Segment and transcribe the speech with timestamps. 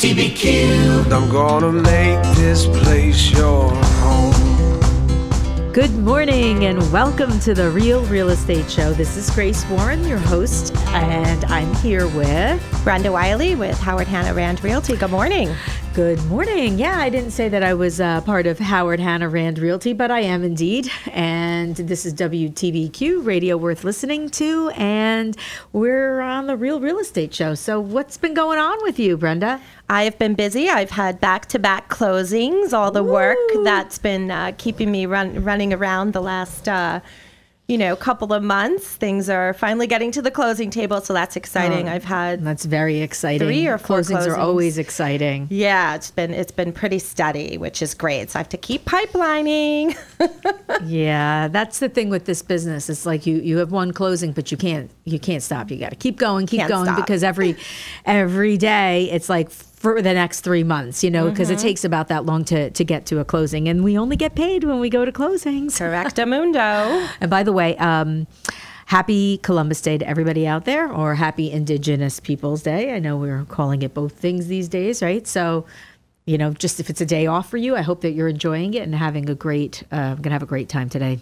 [0.00, 1.12] WTBQ.
[1.12, 5.72] I'm gonna make this place your home.
[5.74, 8.94] Good morning and welcome to the Real Real Estate Show.
[8.94, 14.32] This is Grace Warren, your host, and I'm here with Brenda Wiley with Howard Hanna
[14.32, 14.96] Rand Realty.
[14.96, 15.54] Good morning.
[15.92, 16.78] Good morning.
[16.78, 20.08] Yeah, I didn't say that I was uh, part of Howard Hanna Rand Realty, but
[20.12, 20.88] I am indeed.
[21.10, 24.70] And this is WTBQ, radio worth listening to.
[24.76, 25.36] And
[25.72, 27.56] we're on the Real Real Estate Show.
[27.56, 29.60] So, what's been going on with you, Brenda?
[29.88, 30.68] I have been busy.
[30.68, 35.42] I've had back to back closings, all the work that's been uh, keeping me run,
[35.42, 36.68] running around the last.
[36.68, 37.00] Uh,
[37.70, 41.36] you know, couple of months, things are finally getting to the closing table, so that's
[41.36, 41.88] exciting.
[41.88, 43.46] Oh, I've had That's very exciting.
[43.46, 45.46] Three or four closings, are always exciting.
[45.50, 48.30] yeah, it's been it's been pretty steady, which is great.
[48.30, 49.96] So I have to keep pipelining.
[50.84, 52.88] Yeah, that's the thing with this business.
[52.88, 55.70] It's like you you have one closing, but you can't you can't stop.
[55.70, 56.96] You got to keep going, keep Can't going stop.
[56.96, 57.56] because every
[58.06, 61.58] every day it's like for the next three months, you know, because Mm-hmm.
[61.58, 64.34] it takes about that long to to get to a closing, and we only get
[64.34, 65.72] paid when we go to closings.
[65.80, 67.08] Correctamundo.
[67.20, 68.26] And by the way, um,
[68.86, 72.94] happy Columbus Day to everybody out there, or happy Indigenous Peoples Day.
[72.94, 75.26] I know we're calling it both things these days, right?
[75.26, 75.64] So,
[76.26, 78.74] you know, just if it's a day off for you, I hope that you're enjoying
[78.74, 81.20] it and having a great, uh, I'm gonna have a great time today.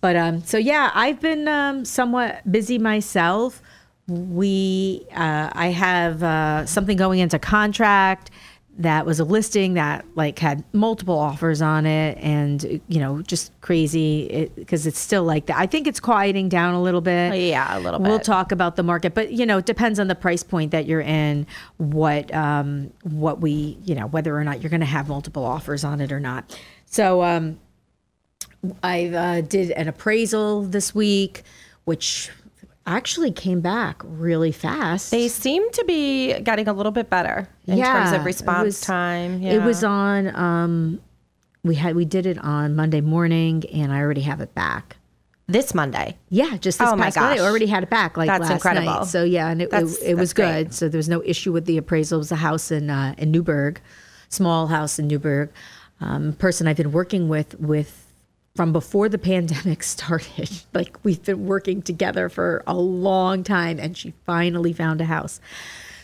[0.00, 3.62] But um, so yeah, I've been um, somewhat busy myself.
[4.06, 8.30] We, uh, I have uh, something going into contract
[8.78, 13.52] that was a listing that like had multiple offers on it and you know just
[13.60, 15.56] crazy because it's still like that.
[15.56, 17.36] I think it's quieting down a little bit.
[17.36, 18.08] Yeah, a little bit.
[18.08, 20.86] we'll talk about the market but you know it depends on the price point that
[20.86, 25.08] you're in what um what we you know whether or not you're going to have
[25.08, 26.58] multiple offers on it or not.
[26.86, 27.60] So um
[28.82, 31.42] i uh, did an appraisal this week
[31.84, 32.30] which
[32.86, 37.78] actually came back really fast They seem to be getting a little bit better in
[37.78, 39.42] terms of response was- time.
[39.42, 40.34] It was on.
[40.36, 41.00] Um,
[41.62, 44.96] we had we did it on Monday morning, and I already have it back.
[45.46, 46.16] this Monday.
[46.30, 48.52] Yeah, just this Oh my past Monday, I already had it back like That's last
[48.52, 48.86] incredible.
[48.86, 49.06] night.
[49.06, 50.64] So yeah, and it, That's- it, it was that's great.
[50.64, 50.74] good.
[50.74, 52.16] So there was no issue with the appraisal.
[52.16, 53.78] It was a house in uh, in Newburgh,
[54.30, 55.50] small house in Newburgh.
[56.00, 58.03] Um, person I've been working with with
[58.54, 60.50] from before the pandemic started.
[60.72, 65.40] Like we've been working together for a long time, and she finally found a house.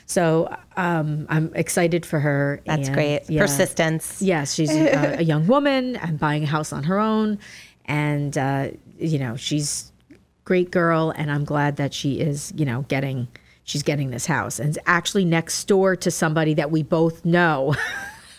[0.06, 2.60] So um, I'm excited for her.
[2.66, 3.30] That's and, great.
[3.30, 3.42] yeah.
[3.42, 4.20] Persistence.
[4.20, 7.38] Yes, she's a, a young woman and buying a house on her own,
[7.84, 9.92] and uh, you know she's
[10.44, 13.28] great girl, and I'm glad that she is you know getting
[13.62, 17.76] she's getting this house, and it's actually next door to somebody that we both know.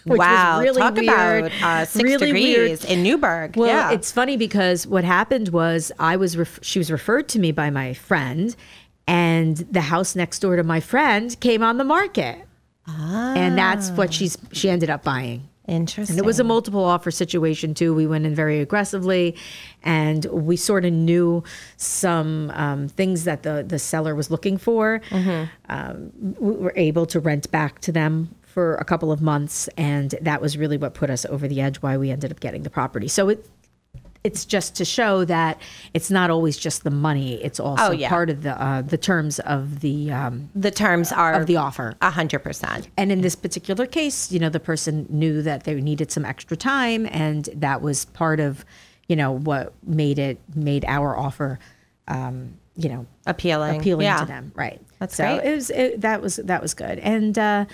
[0.06, 0.60] wow.
[0.62, 1.08] really Talk weird.
[1.46, 2.56] about uh, six Really weird.
[2.80, 3.56] degrees in Newburgh.
[3.56, 3.92] Well, yeah.
[3.92, 7.70] it's funny because what happened was I was ref- she was referred to me by
[7.70, 8.56] my friend,
[9.08, 12.38] and the house next door to my friend came on the market,
[12.88, 15.48] and that's what she's she ended up buying.
[15.68, 16.14] interesting.
[16.16, 17.94] And it was a multiple offer situation too.
[17.94, 19.36] We went in very aggressively,
[19.84, 21.44] and we sort of knew
[21.78, 25.02] some um, things that the the seller was looking for.
[25.70, 30.14] Um, we were able to rent back to them for a couple of months, and
[30.22, 31.78] that was really what put us over the edge.
[31.78, 33.08] Why we ended up getting the property.
[33.08, 33.50] So it.
[34.24, 35.60] It's just to show that
[35.96, 38.08] it's not always just the money; it's also Oh, yeah.
[38.08, 41.96] part of the uh, the terms of the um, the terms are of the offer.
[42.04, 42.88] a hundred percent.
[42.98, 46.56] And in this particular case, you know, the person knew that they needed some extra
[46.56, 48.64] time, and that was part of,
[49.08, 51.58] you know, what made it made our offer,
[52.08, 53.80] um, you know, Appealing.
[53.80, 54.18] appealing Yeah.
[54.20, 54.52] to them.
[54.56, 54.80] Right.
[55.00, 55.52] That's so great.
[55.52, 57.66] it was it, that was that was good, and uh,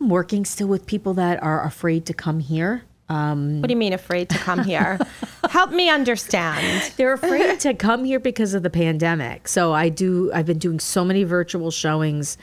[0.00, 2.82] I'm working still with people that are afraid to come here.
[3.08, 4.98] Um, What do you mean afraid to come here?
[5.50, 6.92] Help me understand.
[6.96, 9.46] they're afraid to come here because of the pandemic.
[9.48, 10.30] So I do.
[10.34, 12.36] I've been doing so many virtual showings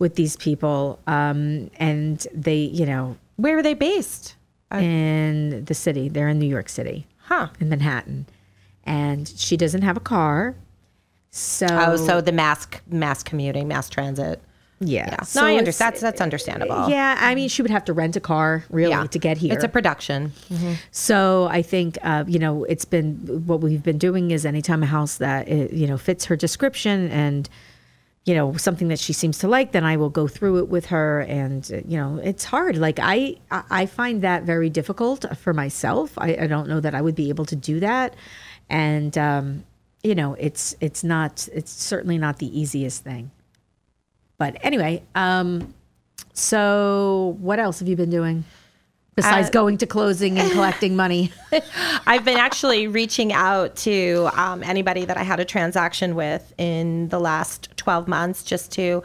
[0.00, 4.34] with these people, um, and they, you know, Where are they based?
[4.72, 6.08] in the city.
[6.10, 7.48] They're in New York City, Huh.
[7.58, 8.26] in Manhattan,
[8.84, 10.56] and she doesn't have a car.
[11.30, 14.42] So Oh, so the mass mass commuting, mass transit.
[14.80, 15.06] Yeah.
[15.10, 15.22] Yeah.
[15.22, 15.94] So I understand.
[15.94, 16.88] That's that's understandable.
[16.88, 19.52] Yeah, I mean, she would have to rent a car really to get here.
[19.52, 20.32] It's a production.
[20.92, 23.16] So I think uh, you know it's been
[23.46, 27.10] what we've been doing is anytime a house that uh, you know fits her description
[27.10, 27.48] and
[28.24, 30.86] you know something that she seems to like, then I will go through it with
[30.86, 31.22] her.
[31.22, 32.76] And uh, you know it's hard.
[32.76, 36.12] Like I I I find that very difficult for myself.
[36.18, 38.14] I, I don't know that I would be able to do that.
[38.70, 39.64] And um,
[40.04, 43.32] you know it's it's not it's certainly not the easiest thing.
[44.38, 45.74] But anyway, um,
[46.32, 48.44] so what else have you been doing?
[49.16, 51.32] Besides Uh, going to closing and collecting money.
[52.06, 57.08] I've been actually reaching out to um, anybody that I had a transaction with in
[57.08, 59.02] the last 12 months just to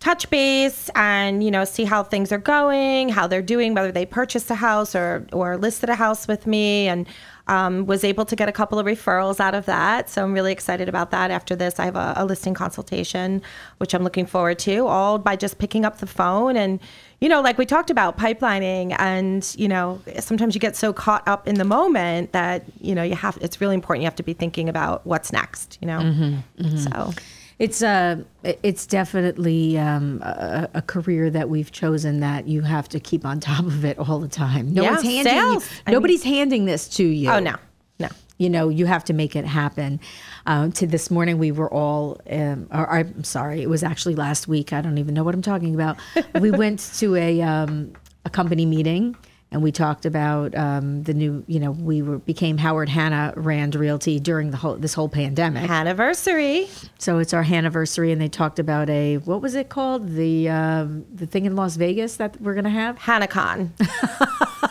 [0.00, 4.06] touch base and you know see how things are going, how they're doing, whether they
[4.06, 7.06] purchased a house or or listed a house with me, and
[7.48, 10.10] um, was able to get a couple of referrals out of that.
[10.10, 11.30] So I'm really excited about that.
[11.30, 13.40] After this, I have a, a listing consultation,
[13.78, 16.80] which I'm looking forward to, all by just picking up the phone and
[17.20, 21.26] you know, like we talked about pipelining, and you know, sometimes you get so caught
[21.26, 23.38] up in the moment that you know you have.
[23.40, 24.02] It's really important.
[24.02, 25.78] You have to be thinking about what's next.
[25.80, 27.12] You know, Mm-hmm, so
[27.58, 33.00] It's uh, it's definitely um, a, a career that we've chosen that you have to
[33.00, 34.74] keep on top of it all the time.
[34.74, 35.70] No Yeah, one's handing you, sales.
[35.86, 37.30] I mean- nobody's handing this to you.
[37.30, 37.54] oh no,
[37.98, 38.08] no.
[38.38, 39.98] You know, you have to make it happen.
[40.44, 44.46] Um, to this morning, we were all, um, or I'm sorry, it was actually last
[44.46, 44.74] week.
[44.74, 45.96] I don't even know what I'm talking about.
[46.40, 47.94] we went to a um,
[48.26, 49.16] a company meeting.
[49.52, 53.76] And we talked about um, the new, you know, we were became Howard Hanna Rand
[53.76, 55.70] Realty during the whole this whole pandemic.
[55.70, 56.68] Anniversary.
[56.98, 61.06] So it's our anniversary, and they talked about a what was it called the um,
[61.14, 63.70] the thing in Las Vegas that we're gonna have HannaCon.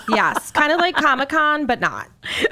[0.10, 2.08] yes, kind of like Comic Con, but not.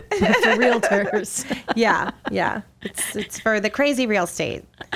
[0.09, 1.45] for realtors.
[1.75, 2.61] Yeah, yeah.
[2.83, 4.63] It's it's for the crazy real estate.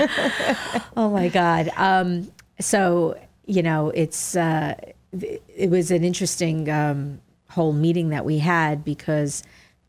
[0.96, 1.70] oh my god!
[1.76, 4.76] Um, so you know, it's uh,
[5.14, 9.44] it was an interesting um, whole meeting that we had because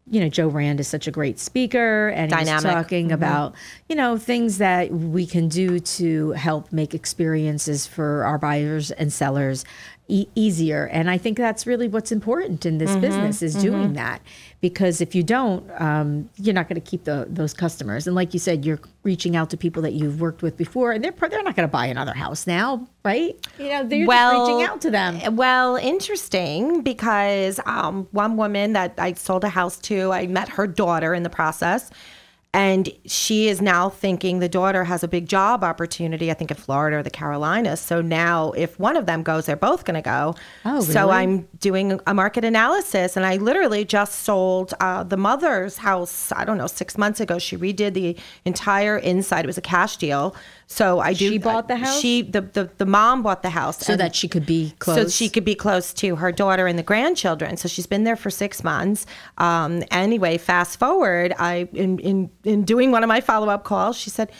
[0.06, 3.54] you know Joe Rand is such a great speaker and he's talking about
[3.88, 9.12] you know things that we can do to help make experiences for our buyers and
[9.12, 9.64] sellers
[10.08, 10.86] e- easier.
[10.86, 14.20] And I think that's really what's important in this business is doing that.
[14.60, 18.06] Because if you don't um, you're not going to keep the, those customers.
[18.06, 21.04] And like you said you're reaching out to people that you've worked with before and
[21.04, 23.46] they're they're not going to buy another house now right?
[23.58, 25.36] You know they're well, reaching out to them.
[25.36, 30.66] Well, interesting because um, one woman that I sold a house to, I met her
[30.66, 31.90] daughter in the process.
[32.54, 36.56] And she is now thinking the daughter has a big job opportunity, I think in
[36.56, 37.78] Florida or the Carolinas.
[37.78, 40.34] So now, if one of them goes, they're both going to go.
[40.64, 40.86] Oh, really?
[40.86, 41.10] So?
[41.10, 46.32] I'm doing a market analysis, and I literally just sold uh, the mother's house.
[46.32, 47.38] I don't know, six months ago.
[47.38, 48.16] She redid the
[48.46, 49.44] entire inside.
[49.44, 50.34] It was a cash deal.
[50.70, 51.30] So I do.
[51.30, 51.98] She bought the house?
[51.98, 55.08] She the the, the mom bought the house so that she could be close so
[55.08, 57.56] she could be close to her daughter and the grandchildren.
[57.56, 59.06] So she's been there for six months.
[59.38, 63.96] Um, anyway, fast forward, I in in in doing one of my follow up calls,
[63.96, 64.30] she said.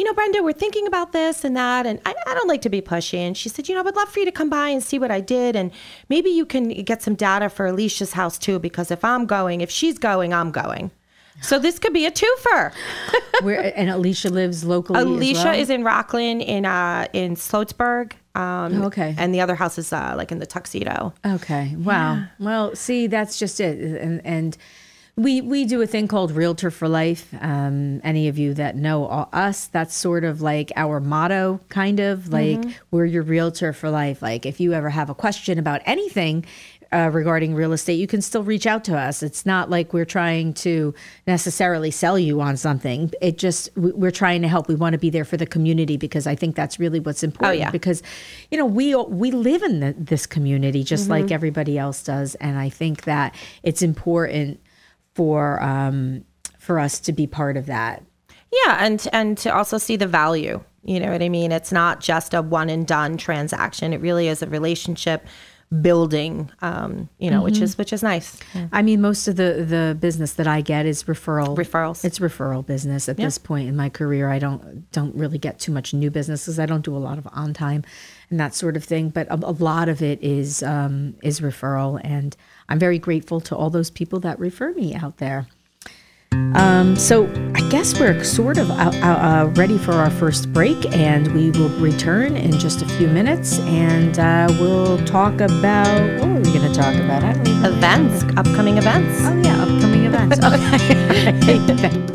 [0.00, 2.68] You know, Brenda, we're thinking about this and that, and I, I don't like to
[2.68, 3.18] be pushy.
[3.18, 4.96] And she said, You know, I would love for you to come by and see
[4.96, 5.72] what I did, and
[6.08, 9.70] maybe you can get some data for Alicia's house too, because if I'm going, if
[9.70, 10.92] she's going, I'm going.
[11.40, 12.72] So this could be a twofer.
[13.42, 15.00] Where and Alicia lives locally.
[15.00, 15.54] Alicia well?
[15.58, 18.12] is in Rockland in uh in Sloatsburg.
[18.34, 19.14] Um, Okay.
[19.18, 21.12] And the other house is uh, like in the Tuxedo.
[21.26, 21.74] Okay.
[21.76, 22.24] Wow.
[22.38, 24.56] Well, see, that's just it, and and
[25.16, 27.34] we we do a thing called Realtor for Life.
[27.40, 31.98] Um, any of you that know all- us, that's sort of like our motto, kind
[31.98, 32.60] of like
[32.92, 34.22] we're your Realtor for Life.
[34.22, 36.44] Like if you ever have a question about anything.
[36.90, 39.22] Uh, regarding real estate, you can still reach out to us.
[39.22, 40.94] It's not like we're trying to
[41.26, 43.12] necessarily sell you on something.
[43.20, 44.68] It just we- we're trying to help.
[44.68, 47.56] We want to be there for the community because I think that's really what's important.
[47.58, 47.70] Oh, yeah.
[47.70, 48.02] Because
[48.50, 52.58] you know we we live in the, this community just like everybody else does, and
[52.58, 54.58] I think that it's important
[55.14, 56.24] for um,
[56.58, 58.02] for us to be part of that.
[58.50, 60.62] Yeah, and and to also see the value.
[60.84, 61.52] You know what I mean?
[61.52, 63.92] It's not just a one and done transaction.
[63.92, 65.26] It really is a relationship
[65.82, 66.50] building.
[66.62, 68.38] Um, you know, which is which is nice.
[68.72, 72.04] I mean, most of the the business that I get is referral Referrals.
[72.04, 74.30] It's referral business at this point in my career.
[74.30, 77.18] I don't don't really get too much new business because I don't do a lot
[77.18, 77.84] of on time
[78.30, 79.10] and that sort of thing.
[79.10, 82.36] But a, a lot of it is um, is referral, and
[82.68, 85.46] I'm very grateful to all those people that refer me out there.
[86.32, 91.32] Um, so I guess we're sort of uh, uh, ready for our first break, and
[91.34, 96.40] we will return in just a few minutes, and uh, we'll talk about what are
[96.40, 97.22] we going to talk about?
[97.24, 99.20] I don't even Events, upcoming events.
[99.22, 100.38] Oh yeah, upcoming events.
[100.48, 102.14] Okay.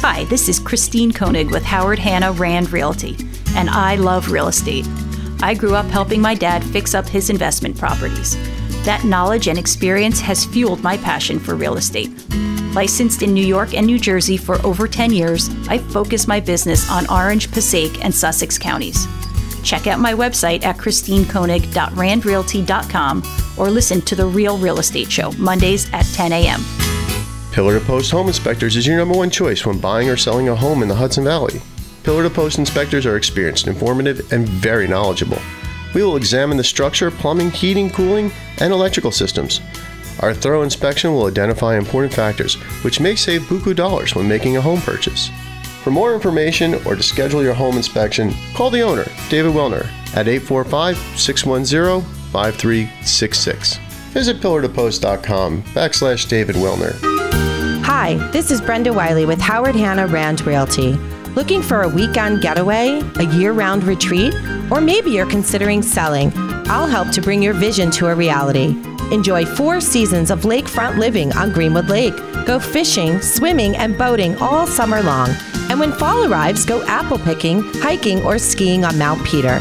[0.00, 3.16] Hi, this is Christine Koenig with Howard Hanna Rand Realty,
[3.54, 4.86] and I love real estate.
[5.42, 8.36] I grew up helping my dad fix up his investment properties.
[8.84, 12.10] That knowledge and experience has fueled my passion for real estate.
[12.74, 16.90] Licensed in New York and New Jersey for over 10 years, I focus my business
[16.90, 19.06] on Orange, Passaic, and Sussex counties.
[19.62, 23.22] Check out my website at christinekoenig.randrealty.com
[23.58, 26.64] or listen to The Real Real Estate Show, Mondays at 10 a.m.
[27.52, 30.56] Pillar to Post Home Inspectors is your number one choice when buying or selling a
[30.56, 31.60] home in the Hudson Valley.
[32.02, 35.36] Pillar to Post inspectors are experienced, informative, and very knowledgeable.
[35.94, 39.60] We will examine the structure, plumbing, heating, cooling, and electrical systems.
[40.20, 42.54] Our thorough inspection will identify important factors,
[42.84, 45.30] which may save buku dollars when making a home purchase.
[45.82, 50.28] For more information or to schedule your home inspection, call the owner, David Wilner, at
[50.28, 53.78] 845 610 5366.
[54.12, 56.94] Visit pillartopost.com backslash David Wilner.
[57.84, 60.92] Hi, this is Brenda Wiley with Howard Hanna Rand Realty.
[61.34, 64.34] Looking for a weekend getaway, a year round retreat,
[64.70, 66.32] or maybe you're considering selling?
[66.66, 68.76] I'll help to bring your vision to a reality.
[69.12, 72.14] Enjoy four seasons of lakefront living on Greenwood Lake.
[72.46, 75.30] Go fishing, swimming, and boating all summer long.
[75.68, 79.58] And when fall arrives, go apple picking, hiking, or skiing on Mount Peter.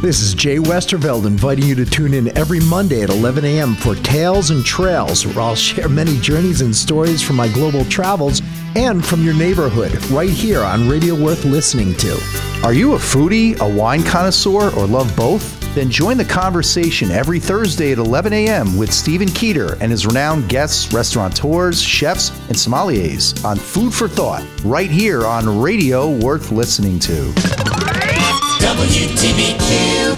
[0.00, 3.74] This is Jay Westerveld inviting you to tune in every Monday at 11 a.m.
[3.74, 8.40] for Tales and Trails, where I'll share many journeys and stories from my global travels
[8.76, 12.18] and from your neighborhood, right here on Radio Worth Listening to.
[12.64, 15.60] Are you a foodie, a wine connoisseur, or love both?
[15.74, 18.78] Then join the conversation every Thursday at 11 a.m.
[18.78, 24.46] with Stephen Keeter and his renowned guests, restaurateurs, chefs, and sommeliers on Food for Thought,
[24.64, 27.69] right here on Radio Worth Listening to.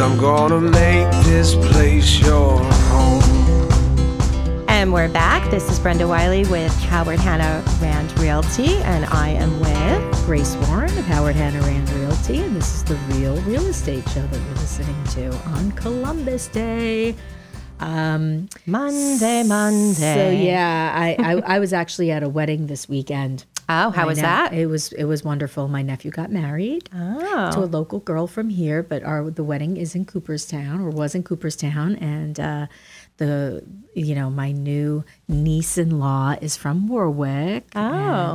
[0.03, 3.23] I'm gonna make this place your home.
[4.69, 5.49] And we're back.
[5.49, 10.91] This is Brenda Wiley with Howard Hanna Rand Realty, and I am with Grace Warren
[10.99, 14.55] of Howard Hanna Rand Realty, and this is the Real Real Estate Show that you're
[14.57, 17.15] listening to on Columbus Day.
[17.79, 19.95] Um, Monday, Monday.
[19.95, 23.45] so yeah, I, I I was actually at a wedding this weekend.
[23.73, 24.53] Oh, how My was ne- that?
[24.53, 25.69] It was it was wonderful.
[25.69, 27.51] My nephew got married Oh.
[27.53, 31.15] to a local girl from here, but our the wedding is in Cooperstown or was
[31.15, 32.67] in Cooperstown, and uh,
[33.17, 33.63] the
[33.95, 37.65] you know my new niece-in-law is from Warwick.
[37.75, 37.81] Oh.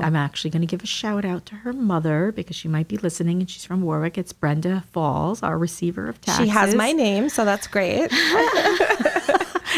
[0.03, 2.97] I'm actually going to give a shout out to her mother because she might be
[2.97, 4.17] listening, and she's from Warwick.
[4.17, 6.45] It's Brenda Falls, our receiver of taxes.
[6.45, 8.11] She has my name, so that's great.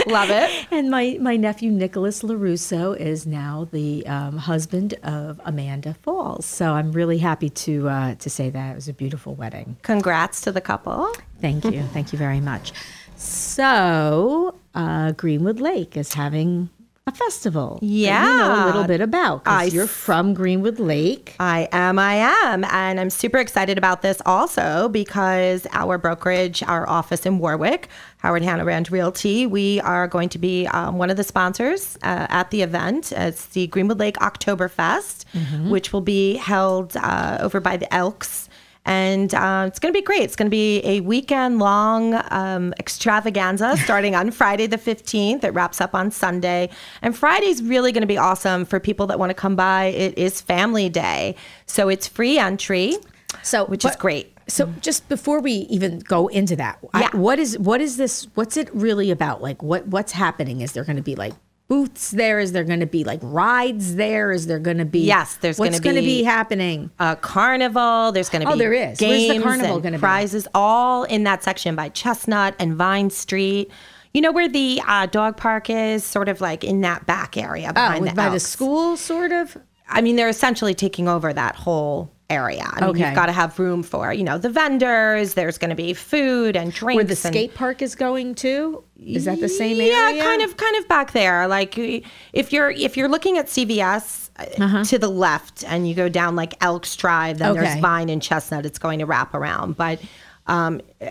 [0.07, 0.67] Love it.
[0.71, 6.45] And my, my nephew Nicholas LaRusso is now the um, husband of Amanda Falls.
[6.45, 9.77] So I'm really happy to uh, to say that it was a beautiful wedding.
[9.81, 11.11] Congrats to the couple.
[11.41, 12.71] Thank you, thank you very much.
[13.15, 16.69] So uh, Greenwood Lake is having
[17.09, 17.79] a festival.
[17.81, 17.85] that
[18.31, 19.43] you know a little bit about.
[19.43, 21.35] 'cause I you're from Greenwood Lake.
[21.39, 22.13] I am, I
[22.45, 22.63] am.
[22.65, 28.43] And I'm super excited about this also because our brokerage, our office in Warwick, Howard
[28.43, 32.51] Hanna Rand Realty, we are going to be um, one of the sponsors uh, at
[32.51, 33.11] the event.
[33.13, 35.25] It's the Greenwood Lake Oktoberfest,
[35.69, 38.48] which will be held uh, over by the Elks.
[38.85, 40.21] And uh, it's going to be great.
[40.23, 45.43] It's going to be a weekend long um, extravaganza starting on Friday the 15th.
[45.43, 46.69] It wraps up on Sunday.
[47.01, 49.85] And Friday's really going to be awesome for people that want to come by.
[49.85, 51.35] It is family day.
[51.65, 52.95] So it's free entry,
[53.43, 54.33] So which is great.
[54.47, 58.27] So just before we even go into that, I- what is what is this?
[58.33, 59.43] What's it really about?
[59.43, 60.61] Like what what's happening?
[60.61, 61.33] Is there going to be like
[61.69, 62.39] booths there?
[62.39, 64.31] Is there going to be like rides there?
[64.33, 66.91] Is there going to be Yes, there's gonna be going to be happening?
[66.99, 68.11] a carnival.
[68.11, 68.99] There's going to be Oh, there is.
[68.99, 70.01] Where's the games carnival and gonna be?
[70.01, 73.71] prizes all in that section by Chestnut and Vine Street.
[74.13, 77.71] You know where the uh, dog park is, sort of like in that back area
[77.71, 79.55] behind Oh, the by the school, sort of.
[79.87, 82.63] I mean, they're essentially taking over that whole area.
[82.71, 83.05] I mean, Okay.
[83.05, 85.33] you've got to have room for, you know, the vendors.
[85.33, 86.95] There's going to be food and drinks.
[86.95, 88.83] Where the and- skate park is going to?
[89.03, 90.23] Is that the same yeah, area?
[90.23, 91.47] kind of, kind of back there.
[91.47, 96.09] Like if you're if you're looking at CVS uh, to the left and you go
[96.09, 97.59] down like Elks Drive, then Uh-huh.
[97.59, 97.69] Okay.
[97.69, 98.65] there's Vine and Chestnut.
[98.65, 99.99] It's going to wrap around, but
[100.47, 101.05] um, uh,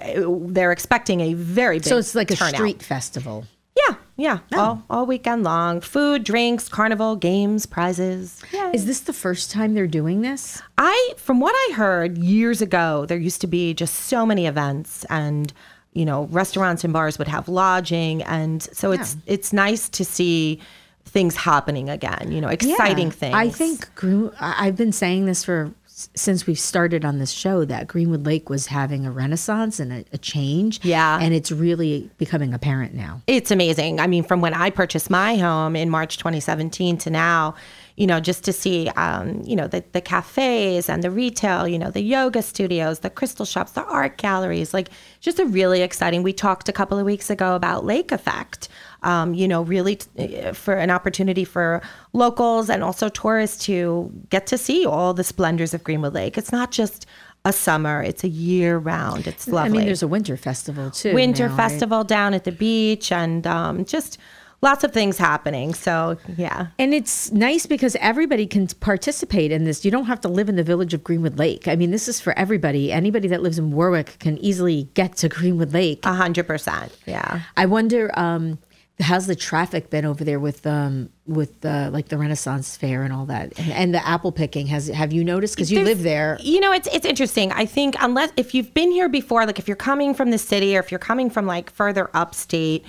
[0.49, 1.87] they're expecting a very big.
[1.87, 2.55] So it's like a turnout.
[2.57, 3.45] street festival.
[3.89, 4.59] Yeah, yeah, Oh.
[4.61, 5.81] all all weekend long.
[5.81, 8.43] Food, drinks, carnival, games, prizes.
[8.53, 8.71] Yeah.
[8.75, 10.61] Is this the first time they're doing this?
[10.77, 15.05] I, from what I heard years ago, there used to be just so many events,
[15.09, 15.53] and
[15.95, 20.61] you know, restaurants and bars would have lodging, and so it's it's nice to see
[21.05, 22.31] things happening again.
[22.31, 23.13] You know, exciting Yeah.
[23.23, 23.35] things.
[23.35, 25.73] I think Green, I've been saying this for
[26.15, 30.05] since we've started on this show that Greenwood Lake was having a renaissance and a,
[30.13, 30.85] a change.
[30.85, 31.19] Yeah.
[31.21, 33.23] and it's really becoming apparent now.
[33.27, 33.99] it's amazing.
[33.99, 37.55] I mean, from when I purchased my home in March 2017 to now,
[37.97, 41.79] you know, just to see, um, you know, the, the cafes and the retail, you
[41.79, 44.91] know, the yoga studios, the crystal shops, the art galleries, like
[45.21, 46.23] just a really exciting.
[46.23, 48.69] We talked a couple of weeks ago about Lake Effect,
[49.03, 51.81] um, you know, really t- for an opportunity for
[52.13, 56.37] locals and also tourists to get to see all the splendors of Greenwood Lake.
[56.37, 57.07] It's not just
[57.45, 59.27] a summer; it's a year round.
[59.27, 61.15] It's lovely I mean, there's a winter festival too.
[61.15, 61.71] winter now, right?
[61.71, 64.19] festival down at the beach and um, just
[64.61, 65.75] lots of things happening.
[65.75, 66.69] So yeah.
[66.79, 69.85] And it's nice because everybody can participate in this.
[69.85, 71.69] You don't have to live in the village of Greenwood Lake.
[71.69, 72.93] I mean, this is for everybody.
[72.93, 76.05] Anybody that lives in Warwick can easily get to Greenwood Lake.
[76.05, 76.97] A hundred percent.
[77.07, 77.43] Yeah.
[77.57, 78.59] I wonder um,
[79.01, 83.13] how's the traffic been over there with um, with uh, like the Renaissance Fair and
[83.13, 84.67] all that, and, and the apple picking.
[84.69, 85.55] Has have you noticed?
[85.55, 86.39] Because you There's- live there.
[86.41, 87.53] You know, it's it's interesting.
[87.53, 90.77] I think unless if you've been here before, like if you're coming from the city
[90.77, 92.85] or if you're coming from like further upstate,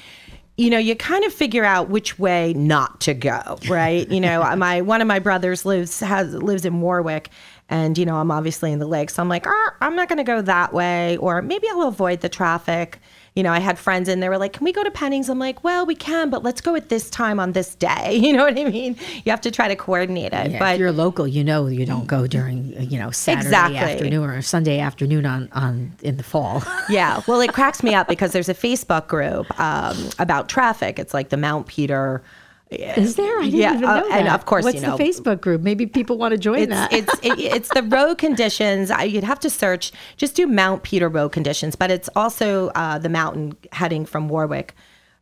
[0.58, 4.10] you know, you kind of figure out which way not to go, right?
[4.10, 7.30] you know, my one of my brothers lives has lives in Warwick.
[7.72, 10.18] And you know, I'm obviously in the lake, so I'm like, "Ah, I'm not going
[10.18, 12.98] to go that way, or maybe I'll avoid the traffic.
[13.40, 15.40] You know, I had friends and they were like, "Can we go to Pennings?" I'm
[15.40, 18.44] like, "Well, we can, but let's go at this time on this day." You know
[18.44, 18.98] what I mean?
[19.24, 20.52] You have to try to coordinate it.
[20.52, 23.48] Yeah, but if you're local, you know you don't go during uh, you know Saturday
[23.48, 23.78] Exactly.
[23.78, 26.62] afternoon or Sunday afternoon on on in the fall.
[26.90, 31.00] Yeah, well, it cracks me up because there's a Facebook group um, about traffic.
[31.00, 32.22] It's like the Mount Peter.
[32.72, 33.40] Is there?
[33.40, 34.36] I didn't Yeah, even uh, know and that.
[34.36, 35.62] of course, what's you know- the Facebook group?
[35.62, 36.94] Maybe people want to join It's that.
[36.94, 38.92] it's it, it's the road conditions.
[38.92, 39.92] I, you'd have to search.
[40.18, 44.76] Just do Mount Peter road conditions, but it's also uh, the mountain heading from Warwick.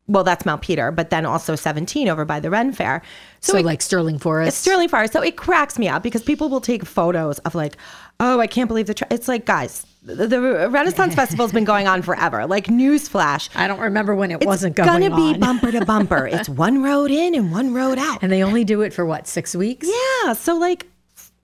[0.09, 3.01] Well, that's Mount Peter, but then also 17 over by the Ren Fair.
[3.41, 4.57] so it- like Sterling Forest.
[4.59, 5.13] Sterling Forest.
[5.13, 7.75] So it cracks me up because people will take photos of like,
[8.19, 8.93] oh, I can't believe the.
[8.93, 9.07] Tra-.
[9.11, 9.85] It's like, guys,
[10.15, 12.45] the, the Renaissance Festival's been going on forever.
[12.45, 13.49] Like newsflash.
[13.55, 15.01] I don't remember when it wasn't going on.
[15.01, 15.39] It's gonna be on.
[15.39, 16.27] bumper to bumper.
[16.31, 18.19] it's one road in and one road out.
[18.21, 19.87] and they only do it for what six weeks?
[20.23, 20.87] yeah, so like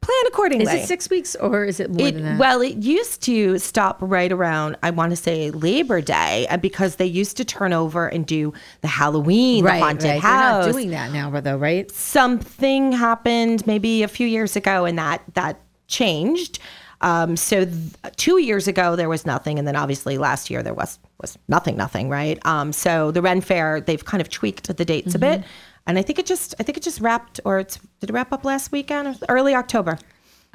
[0.03, 0.65] plan accordingly.
[0.65, 2.39] Is it six weeks or is it more It, than that?
[2.39, 6.97] well, it used to stop right around, I want to say Labor Day, uh, because
[6.97, 10.21] they used to turn over and do the Halloween, right, the haunted right.
[10.21, 10.65] house.
[10.65, 11.89] They're not doing that now, though, right?
[11.91, 16.59] Something happened maybe a few years ago, and that that changed.
[17.03, 17.75] Um, so th-
[18.15, 21.77] two years ago there was nothing, and then obviously last year there was was nothing,
[21.77, 22.43] nothing, right?
[22.45, 25.47] Um, so the Ren Fair they've kind of tweaked the dates a bit, Mm-hmm.
[25.87, 28.31] and I think it just I think it just wrapped or it's did it wrap
[28.33, 29.99] up last weekend or early October?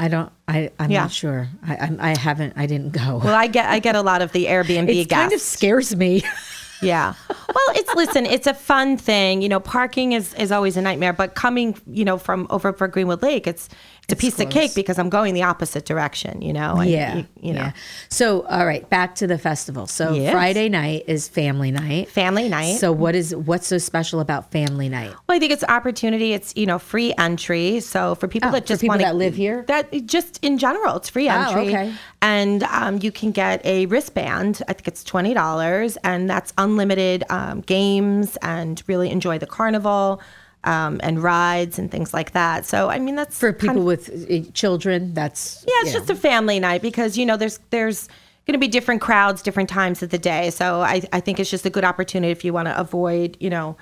[0.01, 0.31] I don't.
[0.47, 1.03] I I'm Yeah.
[1.03, 1.49] not sure.
[1.67, 2.55] I I'm, I haven't.
[2.57, 3.21] I didn't go.
[3.23, 6.23] Well, I get I get a lot of the Airbnb it kind of scares me.
[6.81, 7.15] Yeah.
[7.29, 9.43] Well, it's listen, it's a fun thing.
[9.43, 12.87] You know, parking is is always a nightmare, but coming, you know, from over for
[12.87, 13.69] Greenwood Lake, it's
[14.09, 16.77] it's, a piece of cake because I'm going the opposite direction, you know.
[16.77, 17.17] and yeah.
[17.17, 17.61] you, you know.
[17.61, 17.73] yeah.
[18.09, 19.87] So all right, back to the festival.
[19.87, 20.33] So Yes.
[20.33, 22.09] Friday night is family night.
[22.09, 22.79] Family night.
[22.79, 25.11] So what is what's so special about family night?
[25.29, 26.33] Well, I think it's opportunity.
[26.33, 27.81] It's you know free entry.
[27.81, 29.65] So for people Oh, that just want that live here?
[29.69, 31.55] that just in general, it's free entry.
[31.55, 31.75] Oh, entry.
[31.75, 31.95] okay.
[32.23, 34.63] And um, you can get a wristband.
[34.69, 40.21] I think it's twenty dollars, and that's unlimited um, games and really enjoy the carnival
[40.65, 42.65] um, and rides and things like that.
[42.67, 46.11] So I mean, that's For kind people of- with uh, children, that's yeah, it's just
[46.11, 48.09] a family night because you know there's there's
[48.47, 50.51] going to be different crowds, different times of the day.
[50.51, 53.51] So I I think it's just a good opportunity if you want to avoid you
[53.51, 53.77] know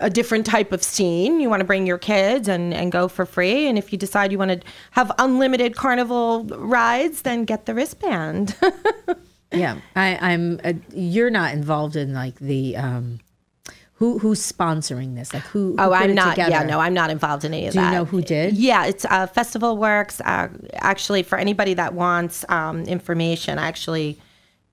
[0.00, 1.40] a different type of scene.
[1.40, 3.66] You want to bring your kids and and go for free.
[3.68, 4.60] And if you decide you want to
[4.90, 8.54] have unlimited carnival rides, then get the wristband.
[9.52, 9.78] yeah.
[9.94, 10.60] I, I'm.
[10.64, 13.20] Uh, you're not involved in like the um,
[13.96, 15.32] who who's sponsoring this?
[15.32, 15.72] Like who?
[15.72, 16.36] who Oh, I'm not.
[16.36, 17.80] Yeah, no, I'm not involved in any of that.
[17.80, 18.54] Do you know who did?
[18.56, 20.20] Yeah, it's uh, Festival Works.
[20.20, 24.18] Uh, actually, for anybody that wants um, information, actually,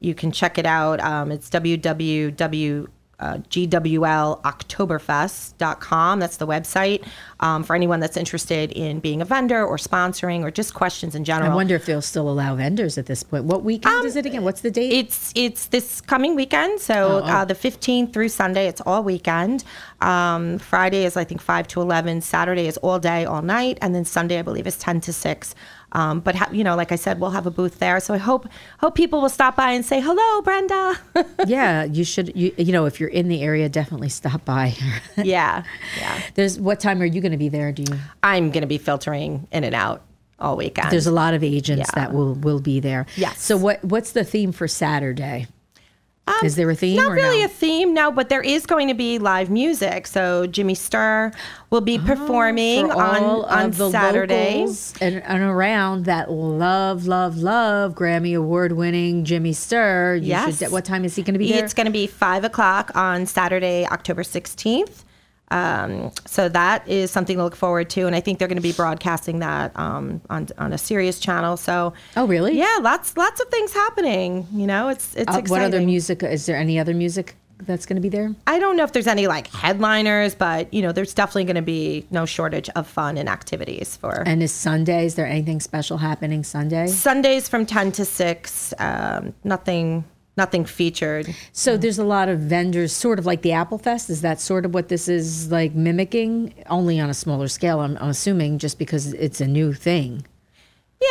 [0.02, 1.00] you can check it out.
[1.00, 2.88] Um, it's www.
[3.20, 6.20] Uh, GWLOctoberfest.com.
[6.20, 7.06] That's the website
[7.44, 11.26] um, for anyone that's interested in being a vendor or sponsoring or just questions in
[11.26, 11.52] general.
[11.52, 13.44] I wonder if they'll still allow vendors at this point.
[13.44, 14.46] What weekend is it again?
[14.46, 14.94] What's the date?
[14.94, 17.34] It's it's this coming weekend, so Oh, oh.
[17.34, 18.68] Uh, the 15th through Sunday.
[18.68, 19.66] It's all weekend.
[20.00, 22.22] Um, Friday is I think five to 11.
[22.22, 25.56] Saturday is all day, all night, and then Sunday I believe is 10 to 6.
[25.94, 28.00] Um, but ha- you know, like I said, we'll have a booth there.
[28.00, 28.48] So I hope
[28.80, 30.96] hope people will stop by and say hello, Brenda.
[31.48, 32.36] yeah, you should.
[32.36, 34.74] You you know, if you're in the area, definitely stop by.
[35.18, 35.64] yeah,
[36.00, 36.22] yeah.
[36.34, 37.72] There's what time are you going to be there?
[37.72, 38.00] Do you?
[38.22, 40.02] I'm gonna be filtering in and out
[40.40, 40.92] all weekend.
[40.92, 42.02] There's a lot of agents Yeah.
[42.02, 43.06] that will will be there.
[43.16, 43.42] Yes.
[43.42, 45.48] So what what's the theme for Saturday?
[46.26, 47.46] Um, is there a theme Not really no?
[47.46, 50.08] a theme, no, but there is going to be live music.
[50.08, 51.36] So Jimmy Sturr
[51.70, 57.08] will be ah, performing Oh, For on on the Saturdays and, and around that love,
[57.08, 60.22] love, love Grammy award winning Jimmy Sturr.
[60.22, 60.60] You Yes.
[60.60, 61.62] Should, what time is he going to be there?
[61.62, 65.04] It's going to be five o'clock on Saturday, October 16th.
[65.52, 68.08] Um, so that is something to look forward to.
[68.08, 71.58] And I think they're going to be broadcasting that um, on, on a Sirius channel.
[71.58, 72.58] So, Oh, really?
[72.58, 74.48] yeah, lots lots of things happening.
[74.52, 75.50] You know, it's it's Uh, exciting.
[75.52, 76.24] what other music?
[76.24, 78.34] Is there any other music that's going to be there?
[78.48, 81.62] I don't know if there's any like headliners, but you know, there's definitely going to
[81.62, 85.06] be no shortage of fun and activities for And is Sunday?
[85.06, 86.88] Is there anything special happening Sunday?
[86.88, 88.74] Sundays from 10 to 6.
[88.80, 90.04] Um, nothing
[90.38, 91.34] nothing featured.
[91.52, 94.10] So there's a lot of vendors, sort of like the Apple Fest.
[94.10, 96.54] Is that sort of what this is like mimicking?
[96.70, 100.26] Only on a smaller scale, I'm, I'm assuming, just because it's a new thing.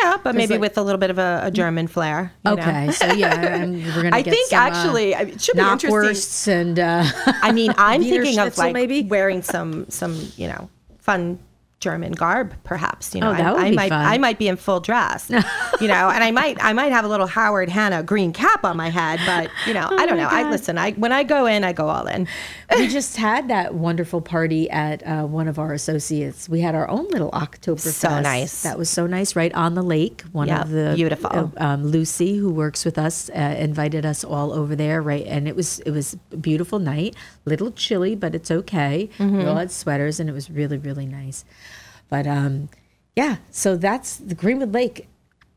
[0.00, 2.32] Yeah, but maybe like- with a little bit of a, a German flair.
[2.46, 2.62] you know?
[2.62, 4.10] Okay, so yeah, and we're gonna.
[4.16, 6.52] I get think some, uh, actually I- it should be interesting.
[6.54, 9.02] and uh, I mean, I'm thinking of like maybe?
[9.02, 11.38] wearing some some you know fun
[11.82, 13.14] German garb, perhaps.
[13.14, 14.06] You know, Oh, that I, would I be might fun.
[14.06, 15.28] I might be in full dress.
[15.80, 18.76] you know, and I might I might have a little Howard Hanna green cap on
[18.76, 20.28] my head, but you know, I don't Oh know.
[20.30, 20.78] I listen.
[20.78, 22.26] I when I go in, I go all in.
[22.76, 26.48] we just had that wonderful party at uh, one of our associates.
[26.48, 27.92] We had our own little Oktoberfest.
[27.92, 28.62] So nice.
[28.62, 30.22] That was so nice, right on the lake.
[30.32, 31.30] One Yeah, of the beautiful.
[31.32, 35.26] uh, um, Lucy, who works with us, uh, invited us all over there, right?
[35.26, 37.16] And it was it was a beautiful night.
[37.44, 39.10] Little chilly, but it's okay.
[39.18, 39.38] Mm-hmm.
[39.38, 41.44] We all had sweaters, and it was really really nice.
[42.12, 42.68] But um,
[43.16, 45.08] yeah, so that's the Greenwood Lake.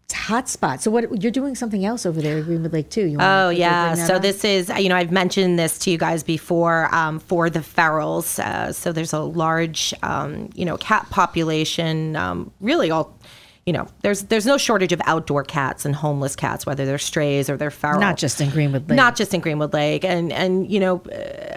[0.06, 0.82] It's a hot spot.
[0.82, 3.06] So what you're doing something else over there at Greenwood Lake too?
[3.08, 3.94] You Oh yeah.
[3.96, 4.22] bring So up?
[4.22, 8.40] this is you know I've mentioned this to you guys before um, for the ferals.
[8.40, 12.16] Uh, so there's a large um, you know cat population.
[12.16, 13.20] Um, really all
[13.66, 17.50] you know there's there's no shortage of outdoor cats and homeless cats whether they're strays
[17.50, 18.00] or they're feral.
[18.00, 18.96] not just in Greenwood Lake.
[18.96, 21.02] Not just in Greenwood Lake, and and you know,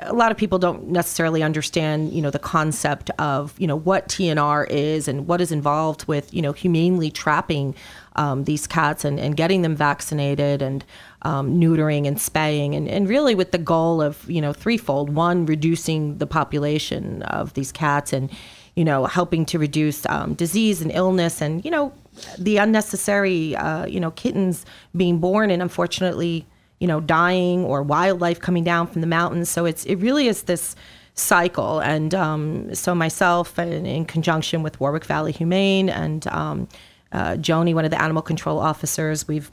[0.02, 4.08] a lot of people don't necessarily understand you know the concept of you know what
[4.08, 7.74] TNR is and what is involved with you know humanely trapping
[8.16, 10.86] um, these cats and, and getting them vaccinated and
[11.22, 15.44] um, neutering and spaying and, and really with the goal of you know threefold: one,
[15.44, 18.30] reducing the population of these cats and
[18.78, 21.92] you know helping to reduce um, disease and illness and you know
[22.38, 24.64] the unnecessary uh, you know kittens
[24.94, 26.46] being born and unfortunately
[26.78, 29.48] you know, dying or wildlife coming down from the mountains.
[29.48, 30.76] So it's it really is this
[31.14, 31.80] cycle.
[31.80, 36.68] And um, so myself, and in conjunction with Warwick Valley Humane and um,
[37.12, 39.50] uh, Joni, one of the animal control officers, we've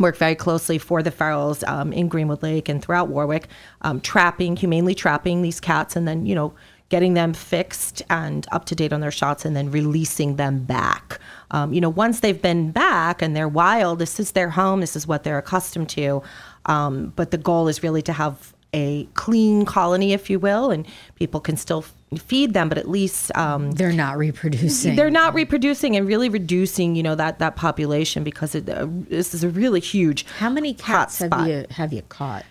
[0.00, 3.46] worked very closely for the ferals um, in Greenwood Lake and throughout Warwick,
[3.82, 6.54] um, trapping, humanely trapping these cats, and then you know
[6.90, 11.18] getting them fixed and up to date on their shots, and then releasing them back.
[11.50, 14.94] Um, you know, once they've been back and they're wild, this is their home, this
[14.96, 16.22] is what they're accustomed to.
[16.66, 20.84] Um, but the goal is really to have a clean colony, if you will, and
[21.14, 21.84] people can still
[22.18, 24.96] feed them, but at least um, They're not reproducing.
[24.96, 29.32] they're not reproducing and really reducing, you know, that that population because it, uh, this
[29.34, 30.26] is a really huge.
[30.38, 31.48] How many cats have hotspot.
[31.48, 32.44] you have you caught?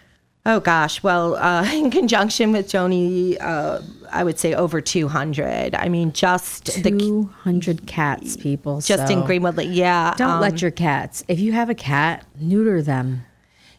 [0.46, 5.74] Oh gosh, well, uh, in conjunction with Joni, uh, I would say over 200.
[5.74, 8.82] I mean, just the Two hundred cats, people.
[8.82, 10.14] just in Greenwood, yeah.
[10.18, 11.24] Don't um, let your cats.
[11.28, 13.24] If you have a cat, neuter them.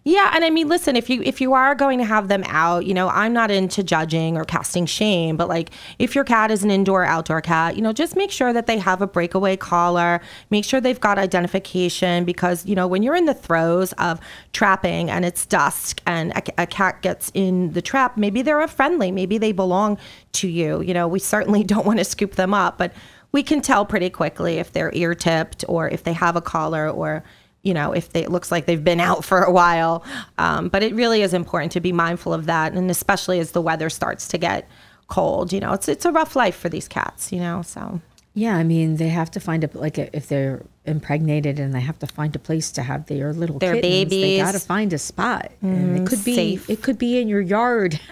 [0.06, 2.84] Yeah, and I mean, listen, if you if you are going to have them out,
[2.84, 6.62] you know, I'm not into judging or casting shame, but like if your cat is
[6.62, 10.20] an indoor outdoor cat, you know, just make sure that they have a breakaway collar,
[10.50, 14.20] make sure they've got identification because, you know, when you're in the throes of
[14.52, 18.68] trapping and it's dusk and a, a cat gets in the trap, maybe they're a
[18.68, 19.96] friendly, maybe they belong
[20.32, 20.82] to you.
[20.82, 22.92] You know, we certainly don't want to scoop them up, but
[23.32, 26.90] we can tell pretty quickly if they're ear tipped or if they have a collar
[26.90, 27.24] or
[27.64, 30.04] you know, if they, it looks like they've been out for a while.
[30.38, 33.60] Um, but it really is important to be mindful of that, and especially as the
[33.62, 34.68] weather starts to get
[35.08, 35.52] cold.
[35.52, 37.32] You know, it's it's a rough life for these cats.
[37.32, 38.00] You know, so
[38.34, 41.98] Yeah, I mean, they have to find a like if they're impregnated and they have
[42.00, 44.98] to find a place to have their little Their kittens, They got to find a
[44.98, 46.68] spot, and it could be safe.
[46.70, 47.98] it could be in your yard.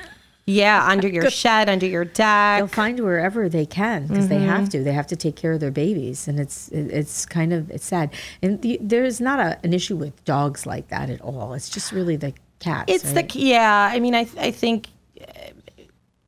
[0.47, 2.59] yeah, under your shed, under your deck.
[2.59, 4.69] They'll find wherever they can because they have Mm-hmm.
[4.71, 4.85] to.
[4.85, 8.13] They have to take care of their babies, and it's it's kind of it's sad.
[8.43, 11.55] And the, there's not a, an issue with dogs like that at all.
[11.55, 12.93] It's just really the cats.
[12.93, 13.29] It's right?
[13.29, 13.91] the yeah.
[13.93, 14.89] I mean, I I think.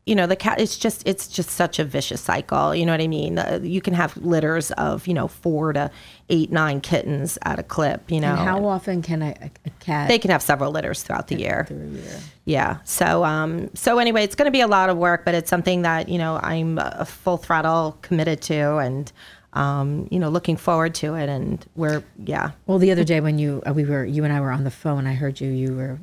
[0.07, 0.61] You know the cat.
[0.61, 2.75] It's just it's just such a vicious cycle.
[2.75, 3.39] You know what I mean.
[3.39, 5.91] Uh, you can have litters of you know four to
[6.29, 8.11] eight, nine kittens at a clip.
[8.11, 10.09] You know, And how often can a, a, a cat?
[10.09, 11.65] they can have several litters throughout the year.
[11.67, 12.21] through a year?
[12.45, 12.79] Yeah.
[12.85, 15.83] So um so anyway, it's going to be a lot of work, but it's something
[15.83, 19.11] that, you know, I'm uh, full throttle committed to and
[19.55, 22.51] um you know, looking forward to it and we're yeah.
[22.67, 24.71] Well, the other day when you uh, we were you and I were on the
[24.71, 25.99] phone, I heard you you were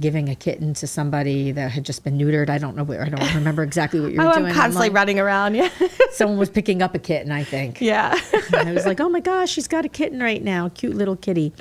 [0.00, 2.50] giving a kitten to somebody that had just been neutered.
[2.50, 4.46] I don't know where I don't remember exactly what you were Oh, doing.
[4.46, 5.54] I'm constantly like- running around.
[5.54, 5.68] Yeah.
[6.10, 7.80] Someone was picking up a kitten, I think.
[7.80, 8.18] yeah.
[8.52, 11.16] And I was like, oh my gosh, she's got a kitten right now, cute little
[11.16, 11.52] kitty.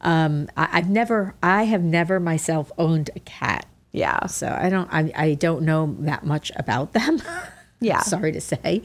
[0.00, 4.26] Um, I, I've never, I have never myself owned a cat, yeah.
[4.26, 7.20] so I don't, I, I don't know that much about them.
[7.80, 8.00] Yeah.
[8.00, 8.82] sorry to say,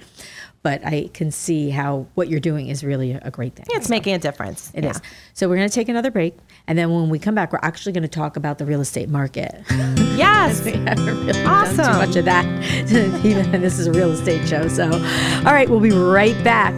[0.61, 3.65] but I can see how what you're doing is really a great thing.
[3.71, 4.71] It's making a difference.
[4.75, 5.01] It is.
[5.03, 5.09] yeah.
[5.33, 7.91] So we're going to take another break, and then when we come back, we're actually
[7.91, 9.63] going to talk about the real estate market.
[9.67, 10.03] Mm.
[10.13, 10.63] Yes.
[10.63, 11.77] we haven't really awesome.
[11.77, 13.25] done too much of that.
[13.25, 14.67] Even this is a real estate show.
[14.67, 16.73] So, all right, we'll be right back.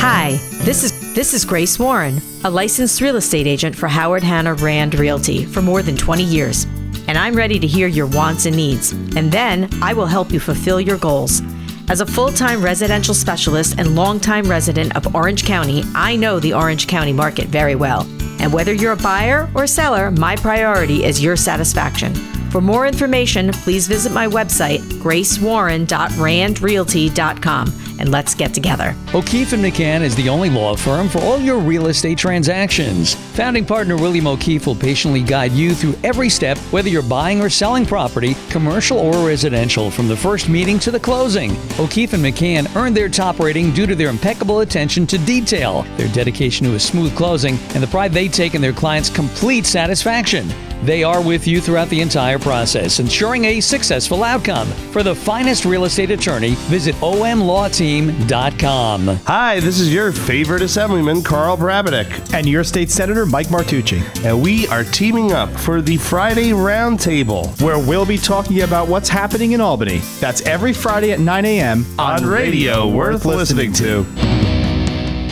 [0.00, 4.54] Hi, this is this is Grace Warren, a licensed real estate agent for Howard Hanna
[4.54, 6.66] Rand Realty for more than 20 years.
[7.08, 10.40] And I'm ready to hear your wants and needs, and then I will help you
[10.40, 11.42] fulfill your goals.
[11.88, 16.88] As a full-time residential specialist and longtime resident of Orange County, I know the Orange
[16.88, 18.02] County market very well.
[18.40, 22.12] And whether you're a buyer or seller, my priority is your satisfaction.
[22.56, 28.96] For more information, please visit my website, gracewarren.randrealty.com, and let's get together.
[29.12, 33.14] O'Keefe and McCann is the only law firm for all your real estate transactions.
[33.34, 37.50] Founding partner William O'Keefe will patiently guide you through every step, whether you're buying or
[37.50, 41.58] selling property, commercial or residential, from the first meeting to the closing.
[41.78, 46.08] O'Keefe and McCann earned their top rating due to their impeccable attention to detail, their
[46.14, 50.50] dedication to a smooth closing, and the pride they take in their clients' complete satisfaction.
[50.84, 54.68] They are with you throughout the entire process, ensuring a successful outcome.
[54.92, 59.06] For the finest real estate attorney, visit omlawteam.com.
[59.26, 64.02] Hi, this is your favorite assemblyman, Karl Brabenec, and your state senator, Mike Martucci.
[64.24, 69.08] and we are teaming up for the Friday Roundtable where we'll be talking about what's
[69.08, 69.98] happening in Albany.
[70.20, 71.86] That's every Friday at 9 a.m.
[71.98, 74.35] on radio worth listening to.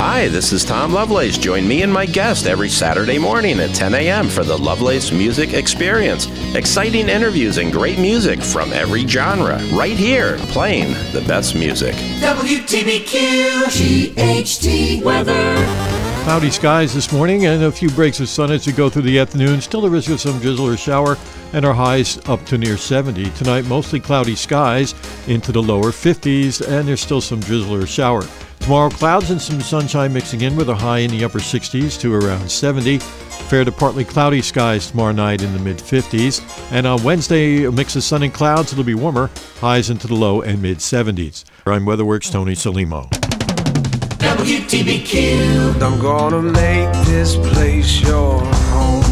[0.07, 1.39] Hi, this is Tom Lovelace.
[1.39, 4.29] Join me and my guest every Saturday morning at 10 a.m.
[4.29, 6.27] for the Lovelace Music Experience.
[6.55, 11.95] Exciting interviews and great music from every genre, right here, playing the best music.
[12.21, 13.65] WTBQ
[14.15, 15.55] GHT weather.
[16.25, 19.19] Cloudy skies this morning and a few breaks of sun as we go through the
[19.19, 19.63] afternoon.
[19.63, 21.17] Still the risk of some drizzle or shower
[21.55, 23.31] and our highs up to near 70.
[23.31, 24.95] Tonight, mostly cloudy skies
[25.29, 28.23] into the lower 50s and there's still some drizzle or shower.
[28.65, 32.15] Tomorrow, clouds and some sunshine mixing in with a high in the upper 60s to
[32.15, 32.97] around 70.
[32.97, 36.41] Fair to partly cloudy skies tomorrow night in the mid 50s.
[36.73, 38.73] And on Wednesday, a mix of sun and clouds.
[38.73, 39.29] It'll be warmer,
[39.61, 41.45] highs into the low and mid 70s.
[41.67, 43.07] I'm WeatherWorks Tony Salimo.
[44.21, 45.83] WTBQ.
[45.83, 49.03] I'm gonna make this place your home.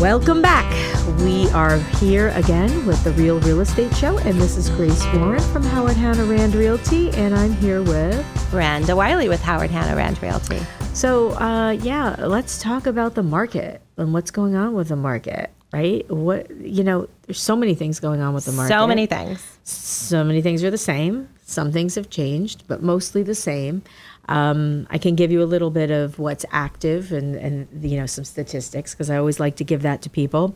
[0.00, 0.87] Welcome back.
[1.18, 5.40] We are here again with the Real Real Estate Show, and this is Grace Warren
[5.52, 8.24] from Howard Hanna Rand Realty, and I'm here with.
[8.50, 10.58] Brenda Wiley with Howard Hanna Rand Realty.
[10.94, 15.50] So, uh, yeah, let's talk about the market and what's going on with the market,
[15.72, 16.08] right?
[16.10, 18.72] What you know, there's so many things going on with the market.
[18.72, 19.58] So many things.
[19.64, 21.28] So many things are the same.
[21.44, 23.82] Some things have changed, but mostly the same.
[24.28, 28.06] Um, I can give you a little bit of what's active and, and you know
[28.06, 30.54] some statistics because I always like to give that to people.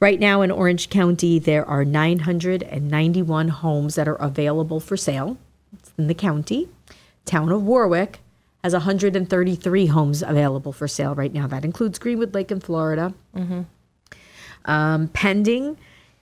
[0.00, 5.36] Right now in Orange County, there are 991 homes that are available for sale
[5.72, 6.68] It's in the county.
[7.24, 8.20] Town of Warwick
[8.62, 11.48] has 133 homes available for sale right now.
[11.48, 13.12] That includes Greenwood Lake in Florida.
[14.64, 15.76] Um, pending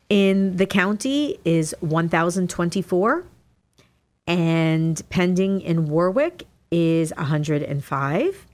[0.09, 3.25] in the county is 1,024,
[4.27, 8.47] and pending in Warwick is 105.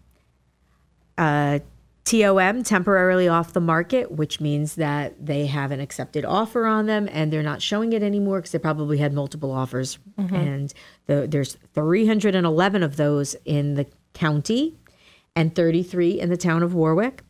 [1.18, 1.58] Uh,
[2.04, 7.08] TOM, temporarily off the market, which means that they have an accepted offer on them
[7.12, 9.98] and they're not showing it anymore because they probably had multiple offers.
[10.34, 10.74] And
[11.06, 14.74] the, there's 311 of those in the county
[15.36, 17.22] and 33 in the town of Warwick.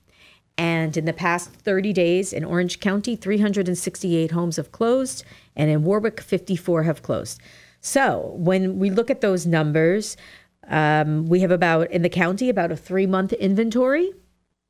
[0.57, 5.25] And in the past 30 days in Orange County, 368 homes have closed,
[5.57, 7.41] and in Warwick, 54 have closed.
[7.81, 10.17] So when we look at those numbers,
[10.73, 14.13] um, we have about, in the county, about a three month inventory.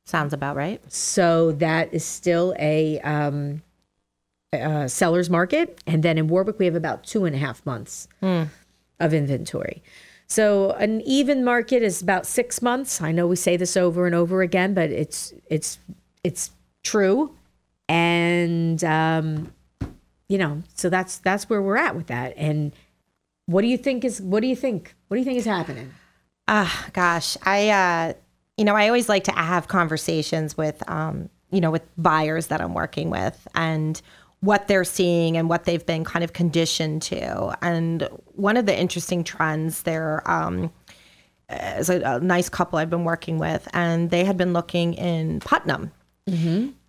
[0.05, 0.81] Sounds about right.
[0.91, 3.63] So that is still a um,
[4.51, 5.81] uh, seller's market.
[5.87, 8.09] And then in Warwick, we have about two and a half months
[8.99, 9.81] of inventory.
[10.27, 13.01] So an even market is about six months.
[13.01, 15.79] I know we say this over and over again, but it's it's
[16.23, 16.51] it's
[16.83, 17.35] true.
[17.87, 19.53] And um,
[20.27, 22.33] you know, so that's that's where we're at with that.
[22.35, 22.73] And
[23.45, 24.95] what do you think is what do you think?
[25.07, 25.91] What do you think is happening?
[26.47, 28.13] Ah, gosh, I, uh,
[28.57, 32.61] you know, I always like to have conversations with, um, you know, with buyers that
[32.61, 34.01] I'm working with and
[34.41, 37.57] what they're seeing and what they've been kind of conditioned to.
[37.61, 40.71] And one of the interesting trends there um,
[41.49, 45.39] is a, a nice couple I've been working with, and they had been looking in
[45.39, 45.91] Putnam.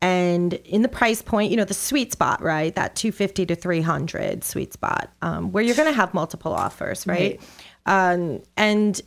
[0.00, 2.74] And in the price point, you know, the sweet spot, right?
[2.74, 7.40] That 250 to 300 sweet spot, um, where you're going to have multiple offers, right?
[7.86, 9.00] Um, and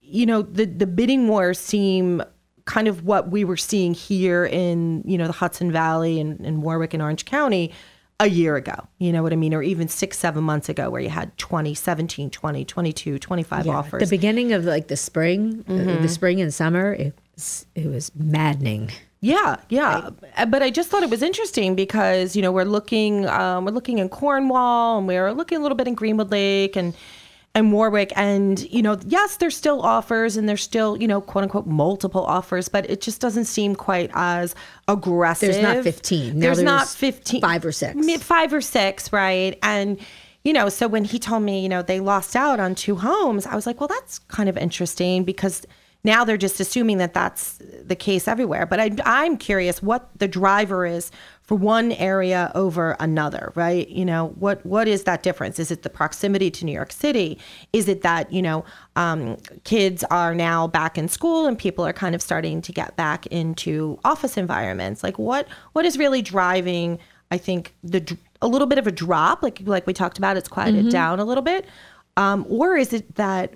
[0.00, 2.22] you know, the the bidding wars seem
[2.64, 6.62] kind of what we were seeing here in you know the Hudson Valley and, and
[6.62, 7.72] Warwick and Orange County
[8.20, 8.88] a year ago.
[8.98, 9.54] You know what I mean?
[9.54, 13.72] Or even six, seven months ago, where you had 20, 17, 20, 22, 25 Yeah,
[13.72, 14.02] offers.
[14.08, 17.14] The beginning of like the spring, uh, the spring and summer, it
[17.74, 18.90] it was maddening.
[19.20, 20.10] Yeah, yeah.
[20.36, 23.72] Uh, But I just thought it was interesting because you know we're looking um, we're
[23.72, 26.94] looking in Cornwall and we're looking a little bit in Greenwood Lake and
[27.54, 28.12] and Warwick.
[28.16, 32.24] And, you know, yes, there's still offers and there's still, you know, quote unquote, multiple
[32.24, 34.54] offers, but it just doesn't seem quite as
[34.86, 35.52] aggressive.
[35.52, 36.38] There's not 15.
[36.38, 37.40] Now There's, not 15.
[37.40, 38.22] five or six.
[38.22, 39.58] Five or six, right?
[39.62, 39.98] And,
[40.44, 43.46] you know, so when he told me, you know, they lost out on two homes,
[43.46, 45.66] I was like, well, that's kind of interesting because
[46.08, 48.64] now they're just assuming that that's the case everywhere.
[48.66, 53.86] But I, I'm curious what the driver is for one area over another, right?
[53.88, 55.58] You know, what what is that difference?
[55.58, 57.38] Is it the proximity to New York City?
[57.72, 58.64] Is it that you know
[58.96, 62.96] um, kids are now back in school and people are kind of starting to get
[62.96, 65.02] back into office environments?
[65.02, 66.98] Like what what is really driving?
[67.30, 70.48] I think the a little bit of a drop, like like we talked about, it's
[70.48, 71.00] quieted Mm-hmm.
[71.00, 71.66] down a little bit,
[72.16, 73.52] um, or is it that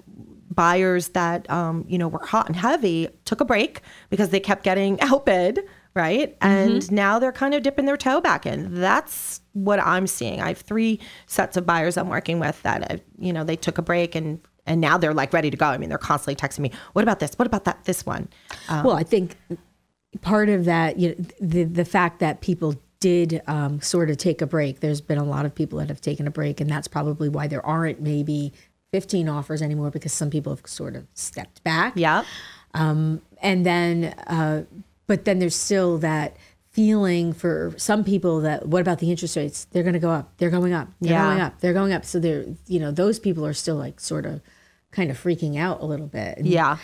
[0.55, 4.63] buyers that um, you know were hot and heavy took a break because they kept
[4.63, 5.61] getting outbid,
[5.95, 6.37] right?
[6.41, 8.75] And now they're kind of dipping their toe back in.
[8.81, 10.41] That's what I'm seeing.
[10.41, 13.79] I have three sets of buyers I'm working with that uh, you know they took
[13.79, 15.67] a break and and now they're like ready to go.
[15.67, 17.33] I mean, they're constantly texting me, "What about this?
[17.37, 17.85] What about that?
[17.85, 18.29] This one?"
[18.69, 19.37] Um, well, I think
[20.21, 24.41] part of that, you know, the the fact that people did um, sort of take
[24.41, 24.79] a break.
[24.79, 27.49] There's been a lot of people that have taken a break, and that's probably why
[27.49, 28.53] there aren't maybe
[28.93, 31.95] 15 offers anymore because some people have sort of stepped back.
[31.97, 32.25] Yeah.
[32.75, 34.65] Um, and then, uh,
[35.07, 36.37] but then there's still that
[36.71, 39.65] feeling for some people that what about the interest rates?
[39.73, 40.33] They're going to go up.
[40.39, 40.89] They're going up.
[41.01, 41.25] They're Yeah.
[41.25, 41.61] going up.
[41.61, 42.05] They're going up.
[42.05, 44.41] So they're, you know, those people are still like sort of
[44.91, 46.39] kind of freaking out a little bit.
[46.39, 46.77] And, Yeah.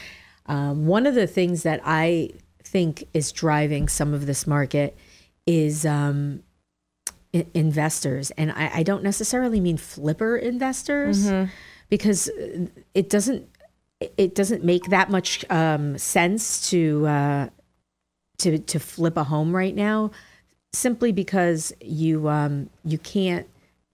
[0.47, 2.31] Um, one of the things that I
[2.65, 4.97] think is driving some of this market
[5.47, 6.43] is um,
[7.35, 11.51] i- investors, and I, I don't necessarily mean flipper investors Mm-hmm.
[11.89, 13.49] Because uh, it doesn't
[14.17, 17.49] it doesn't make that much um, sense to uh,
[18.39, 20.11] to to flip a home right now,
[20.73, 23.47] simply because you um, you can't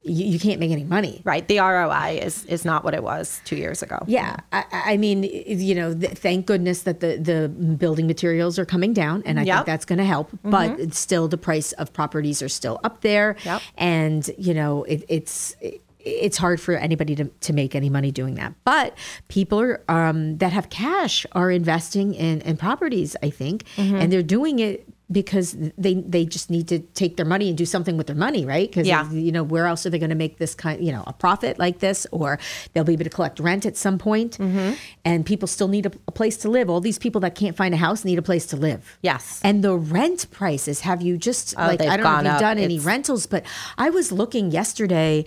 [0.03, 1.23] you, you can't make any money.
[1.25, 1.49] Right.
[1.49, 3.99] The ROI is is not what it was two years ago.
[4.07, 8.67] Yeah, I, I mean, you know, th- thank goodness that the the building materials are
[8.67, 9.57] coming down, and I Yep.
[9.57, 10.29] think that's going to help.
[10.43, 13.63] But still, the price of properties are still up there, Yep.
[13.79, 15.57] and you know, it, it's.
[16.05, 18.55] It's hard for anybody to, to make any money doing that.
[18.65, 18.97] But
[19.29, 24.23] people are, um, that have cash are investing in, in properties, I think, and they're
[24.23, 28.07] doing it because they they just need to take their money and do something with
[28.07, 28.71] their money, right?
[28.71, 29.09] Because Yeah.
[29.13, 31.59] you know where else are they going to make this kind, you know, a profit
[31.59, 32.39] like this, or
[32.73, 34.39] they'll be able to collect rent at some point.
[34.39, 34.73] Mm-hmm.
[35.05, 36.71] and people still need a, a place to live.
[36.71, 38.99] All these people that can't find a house need a place to live.
[39.03, 39.41] Yes.
[39.45, 42.41] And the rent prices, have you just Oh, like I don't know if you've up.
[42.41, 43.45] done any rentals, but
[43.77, 45.27] I was looking yesterday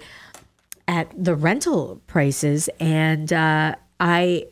[0.87, 4.45] at the rental prices and uh, I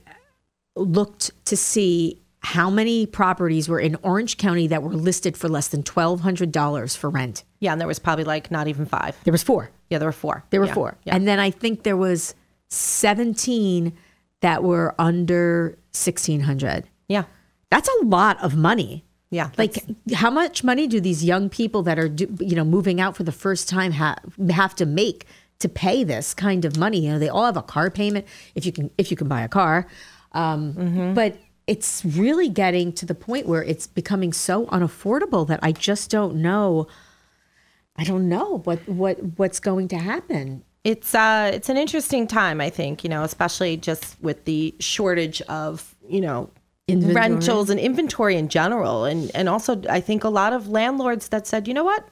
[0.76, 5.70] looked to see how many properties were in Orange County that were listed for less
[5.70, 7.44] than twelve hundred dollars for rent.
[7.60, 9.18] Yeah, and there was probably like not even five.
[9.24, 9.72] There was four.
[9.90, 10.44] Yeah, there were four.
[10.52, 10.98] There were Yeah, four.
[11.06, 11.16] Yeah.
[11.16, 12.36] And then I think there was
[12.70, 13.94] seventeen
[14.42, 16.86] that were under sixteen hundred.
[17.08, 17.24] yeah.
[17.72, 19.04] That's a lot of money.
[19.32, 19.50] Yeah.
[19.58, 23.18] Like, how much money do these young people that are, do, you know, moving out
[23.18, 24.16] for the first time ha-
[24.52, 25.26] have to make
[25.66, 27.00] to pay this kind of money?
[27.06, 28.26] You know, they all have a car payment
[28.58, 29.78] if you can if you can buy a car,
[30.42, 31.14] um, Mm-hmm.
[31.14, 31.32] but
[31.68, 36.36] it's really getting to the point where it's becoming so unaffordable that I just don't
[36.48, 36.88] know.
[38.02, 40.64] I don't know what what what's going to happen.
[40.84, 45.40] it's uh it's an interesting time i think you know especially just with the shortage
[45.62, 46.40] of you know
[46.88, 47.16] Inventory.
[47.22, 51.44] rentals and inventory in general and and also i think a lot of landlords that
[51.52, 52.04] said you know what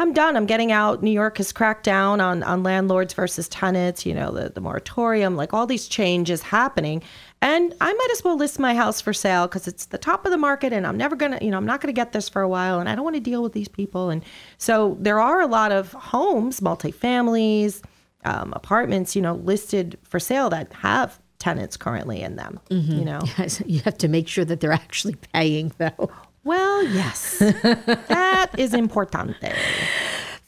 [0.00, 0.36] i'm done.
[0.36, 1.02] I'm getting out.
[1.02, 5.36] New york has cracked down on on landlords versus tenants you know the, the moratorium
[5.36, 7.02] like all these changes happening.
[7.42, 10.32] And i might as well list my house for sale because it's the top of
[10.32, 12.48] the market and i'm never gonna you know i'm not gonna get this for a
[12.48, 14.10] while and i don't want to deal with these people.
[14.10, 14.22] And
[14.58, 17.82] so there are a lot of homes multifamilies
[18.24, 22.60] um, apartments, you know, listed for sale that have tenants currently in them.
[22.98, 23.20] You know,
[23.66, 26.10] You have to make sure that they're actually paying, though.
[26.44, 29.54] Well, yes, that is importante.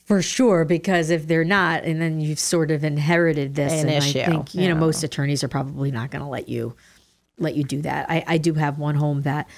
[0.05, 3.99] For sure, because if they're not, and then you've sort of inherited this, An and
[3.99, 4.69] issue, I think you yeah.
[4.69, 6.75] know most attorneys are probably not going to let you
[7.39, 8.11] let you do that.
[8.11, 9.49] I, I do have one home that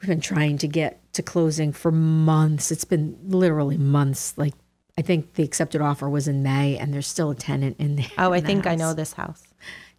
[0.00, 2.70] we've been trying to get to closing for months.
[2.70, 4.36] It's been literally months.
[4.36, 4.54] Like
[4.98, 8.10] I think the accepted offer was in May, and there's still a tenant in there.
[8.18, 9.47] Oh, I think I know this house.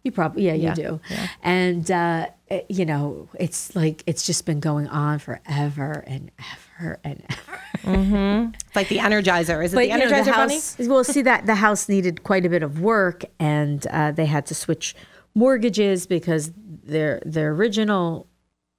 [0.02, 1.00] You probably, yeah, Yeah, you do.
[1.10, 1.28] yeah.
[1.42, 6.30] And, uh, it- you know, it's like, it's just been going on forever and
[6.78, 8.50] ever and ever.
[8.54, 9.62] It's like the Energizer.
[9.64, 10.54] Is it But, the you know, Energizer the bunny?
[10.54, 14.26] house, well, see that the house needed quite a bit of work and uh, they
[14.26, 14.96] had to switch
[15.34, 18.26] mortgages because their, their original,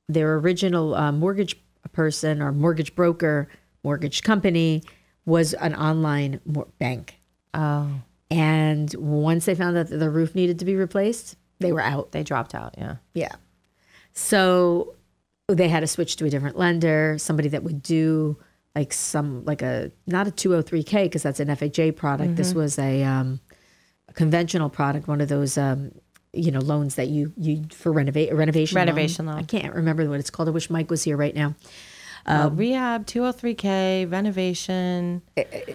[0.09, 1.55] their original uh, mortgage
[1.93, 3.47] person or mortgage broker,
[3.83, 4.81] mortgage company
[5.25, 7.15] was an online mor- bank.
[7.53, 8.01] Oh,
[8.31, 12.11] And once they found out that the roof needed to be replaced, they were out.
[12.13, 12.73] They dropped out.
[12.77, 12.95] Yeah.
[13.13, 13.35] Yeah.
[14.13, 14.95] So
[15.47, 18.37] they had to switch to a different lender, somebody that would do
[18.75, 22.35] like some like a not a 203k because that's an FHA product.
[22.37, 22.55] This Mhm.
[22.55, 23.39] was a, um,
[24.07, 25.91] a conventional product, one of those um,
[26.33, 29.35] you know loans that you you for renovate renovation Renovation loan.
[29.35, 29.43] loan.
[29.43, 30.47] I can't remember what it's called.
[30.47, 31.55] I wish Mike was here right now.
[32.25, 35.21] Uh, Um, rehab, 203k, renovation.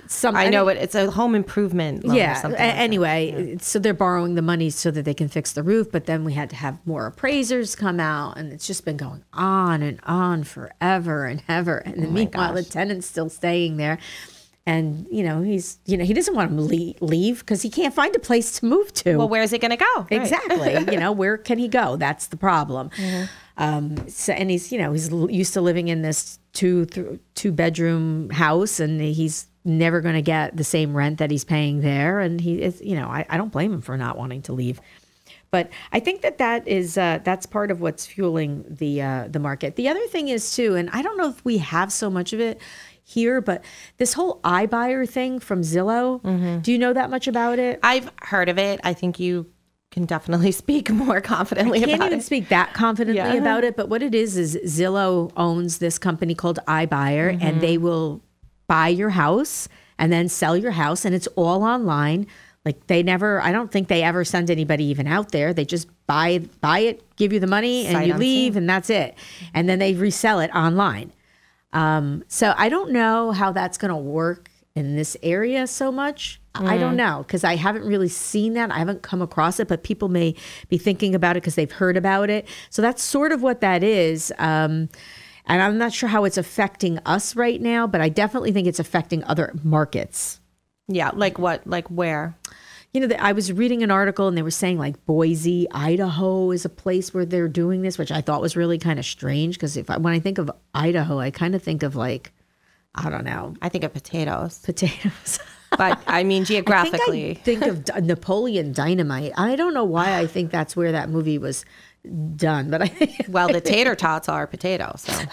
[0.07, 0.76] some- I know it.
[0.76, 2.32] It's a home improvement loan yeah.
[2.38, 2.61] or something.
[2.61, 6.07] like anyway, so they're borrowing the money so that they can fix the roof, but
[6.07, 9.82] then we had to have more appraisers come out, and it's just been going on
[9.82, 11.78] and on forever and ever.
[11.78, 13.99] And Oh meanwhile, the tenant's still staying there.
[14.68, 16.57] And you know he's you know he doesn't want to
[17.05, 19.16] leave because he can't find a place to move to.
[19.16, 20.07] Well, where's he going to go?
[20.11, 20.20] Right.
[20.20, 20.92] Exactly.
[20.92, 21.94] you know, where can he go?
[21.97, 22.90] That's the problem.
[23.59, 27.52] Um, so, and he's, you know, he's used to living in this two, th- two
[27.52, 32.20] bedroom house and he's never going to get the same rent that he's paying there.
[32.20, 34.80] And he is, you know, I, I don't blame him for not wanting to leave.
[35.50, 39.38] But I think that that is uh, that's part of what's fueling the uh, the
[39.38, 39.76] market.
[39.76, 42.40] The other thing is too, and I don't know if we have so much of
[42.40, 42.61] it
[43.04, 43.64] here, but
[43.98, 46.20] this whole iBuyer thing from Zillow.
[46.62, 47.78] Do you know that much about it?
[47.82, 48.80] I've heard of it.
[48.82, 49.46] I think you
[49.97, 52.22] can definitely speak more confidently I can't even it.
[52.22, 53.32] speak that confidently Yeah.
[53.34, 57.61] about it, but what it is is Zillow owns this company called iBuyer, and Mhm.
[57.62, 58.20] they will
[58.68, 59.68] buy your house
[59.99, 62.26] and then sell your house, and it's all online.
[62.66, 65.55] Like they never, I don't think they ever send anybody even out there.
[65.55, 68.28] They just buy buy it, give you the money, and Sight you unseen.
[68.44, 69.14] leave, and that's it.
[69.55, 71.12] And then they resell it online.
[71.72, 76.38] Um, so I don't know how that's going to work in this area so much.
[76.61, 76.96] I don't Mm.
[76.96, 78.70] know because I haven't really seen that.
[78.70, 80.34] I haven't come across it, but people may
[80.68, 82.46] be thinking about it because they've heard about it.
[82.70, 84.32] So that's sort of what that is.
[84.38, 84.88] Um,
[85.46, 88.80] and I'm not sure how it's affecting us right now, but I definitely think it's
[88.80, 90.40] affecting other markets.
[90.88, 91.66] Yeah, like what?
[91.66, 92.36] Like where?
[92.92, 96.50] You know, the, I was reading an article and they were saying like Boise, Idaho
[96.50, 99.57] is a place where they're doing this, which I thought was really kind of strange
[99.57, 102.32] because if I, when I think of Idaho, I kind of think of like,
[102.94, 104.61] I don't know, I think of potatoes.
[104.64, 105.38] potatoes.
[105.76, 107.30] But I mean, geographically.
[107.30, 109.32] I think, I think of D- Napoleon Dynamite.
[109.36, 111.64] I don't know why I think that's where that movie was
[112.36, 115.02] done, but I think well, the tater tots are potatoes.
[115.02, 115.24] So,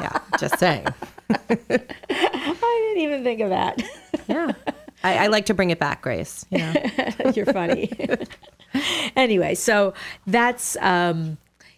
[0.00, 0.86] yeah, just saying.
[1.30, 3.82] I didn't even think of that.
[4.28, 4.52] Yeah.
[5.02, 6.46] I, I like to bring it back, Grace.
[6.50, 6.74] You know?
[7.34, 7.90] You're funny.
[9.16, 9.94] anyway, so
[10.26, 11.36] that's um,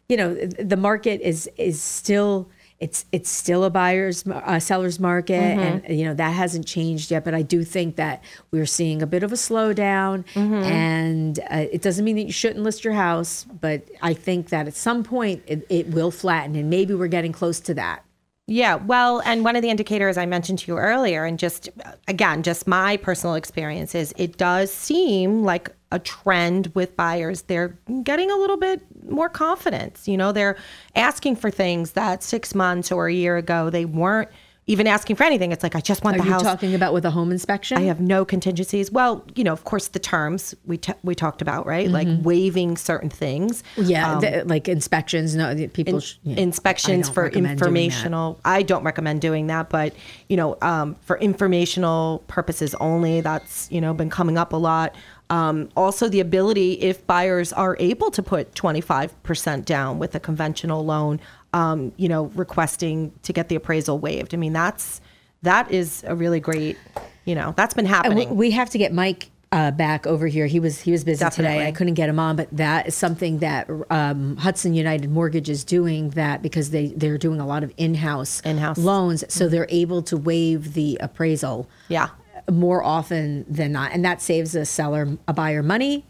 [0.09, 2.49] you know the market is is still
[2.79, 5.83] it's it's still a buyer's uh, seller's market, Mhm.
[5.87, 7.24] and you know that hasn't changed yet.
[7.24, 10.62] But I do think that we're seeing a bit of a slowdown, Mhm.
[10.64, 14.66] and uh, it doesn't mean that you shouldn't list your house, but I think that
[14.66, 18.03] at some point it, it will flatten, and maybe we're getting close to that.
[18.49, 21.68] Yeah, well, and one of the indicators I mentioned to you earlier, and just
[22.07, 27.42] again, just my personal experience is it does seem like a trend with buyers.
[27.42, 30.07] They're getting a little bit more confidence.
[30.07, 30.57] You know, they're
[30.94, 34.28] asking for things that six months or a year ago they weren't
[34.69, 35.53] even asking for anything.
[35.53, 36.43] It's like I just want Are the you house.
[36.43, 37.79] talking about with a home inspection?
[37.79, 38.91] I have no contingencies.
[38.91, 41.89] Well, you know, of course, the terms we t- we talked about, right?
[41.89, 42.23] Like Mhm.
[42.25, 43.62] waiving certain things.
[43.77, 45.37] Yeah, Um, the- like inspections.
[45.37, 47.83] No, the people in- sh- yeah, inspections for recommend doing that.
[47.85, 49.93] informational i don't recommend doing that but
[50.29, 54.95] you know um, for informational purposes only that's you know been coming up a lot
[55.31, 60.85] um, also the ability if buyers are able to put 25% down with a conventional
[60.85, 61.21] loan
[61.53, 65.01] um, you know requesting to get the appraisal waived i mean that's
[65.42, 66.76] that is a really great
[67.24, 70.47] you know that's been happening we, we have to get Mike uh, back over here.
[70.47, 71.66] He was he was busy today.
[71.66, 75.64] I couldn't get him on, but that is something that um, Hudson United Mortgage is
[75.64, 76.11] doing.
[76.11, 78.78] That because they they're doing a lot of in house In-house.
[78.78, 81.68] loans, so they're able to waive the appraisal.
[81.88, 82.09] Yeah.
[82.51, 86.05] more often than not, and that saves a seller a buyer money.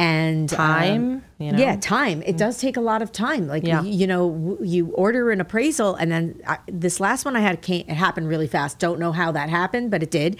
[0.00, 1.58] And um, Time, you know?
[1.58, 2.22] yeah, time.
[2.24, 3.46] It does take a lot of time.
[3.46, 3.82] Like Yeah.
[3.82, 7.40] you, you know, w- you order an appraisal, and then I, this last one I
[7.40, 8.78] had came, it happened really fast.
[8.78, 10.38] Don't know how that happened, but it did.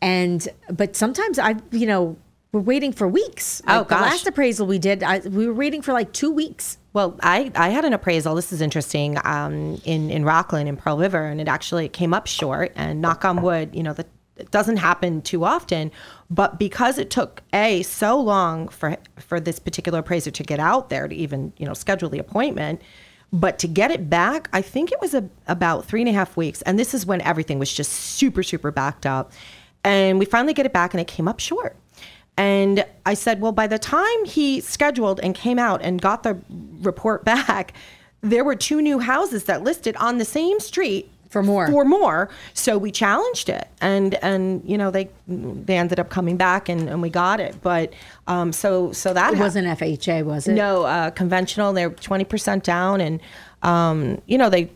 [0.00, 2.16] And but sometimes I, you know,
[2.52, 3.60] we're waiting for weeks.
[3.66, 6.78] Oh, Like, the last appraisal we did, I, we were waiting for like two weeks.
[6.92, 8.36] Well, I, I had an appraisal.
[8.36, 12.28] This is interesting um, in in Rockland in Pearl River, and it actually came up
[12.28, 12.70] short.
[12.76, 15.90] And knock on wood, you know that it doesn't happen too often.
[16.30, 20.90] But because it took a so long for for this particular appraiser to get out
[20.90, 22.82] there to even you know schedule the appointment,
[23.32, 26.36] but to get it back, I think it was a, about three and a half
[26.36, 26.62] weeks.
[26.62, 29.32] And this is when everything was just super super backed up.
[29.84, 31.76] And we finally get it back, and it came up short.
[32.36, 36.38] And I said, well, by the time he scheduled and came out and got the
[36.80, 37.74] report back,
[38.20, 41.66] there were two new houses that listed on the same street for more.
[41.66, 42.30] for more.
[42.54, 46.88] So we challenged it, and and you know they they ended up coming back and,
[46.88, 47.60] and we got it.
[47.60, 47.92] But
[48.28, 50.54] um, so so that It wasn't FHA, was it?
[50.54, 51.72] no uh, conventional.
[51.72, 53.20] They're twenty percent down, and
[53.62, 54.70] um, you know they.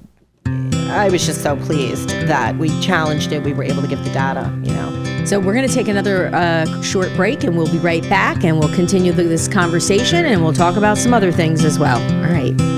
[0.91, 3.43] I was just so pleased that we challenged it.
[3.45, 4.51] We were able to give the data.
[4.65, 5.25] You know.
[5.27, 8.59] So we're going to take another uh, short break, and we'll be right back, and
[8.59, 12.01] we'll continue this conversation, and we'll talk about some other things as well.
[12.25, 12.78] All right.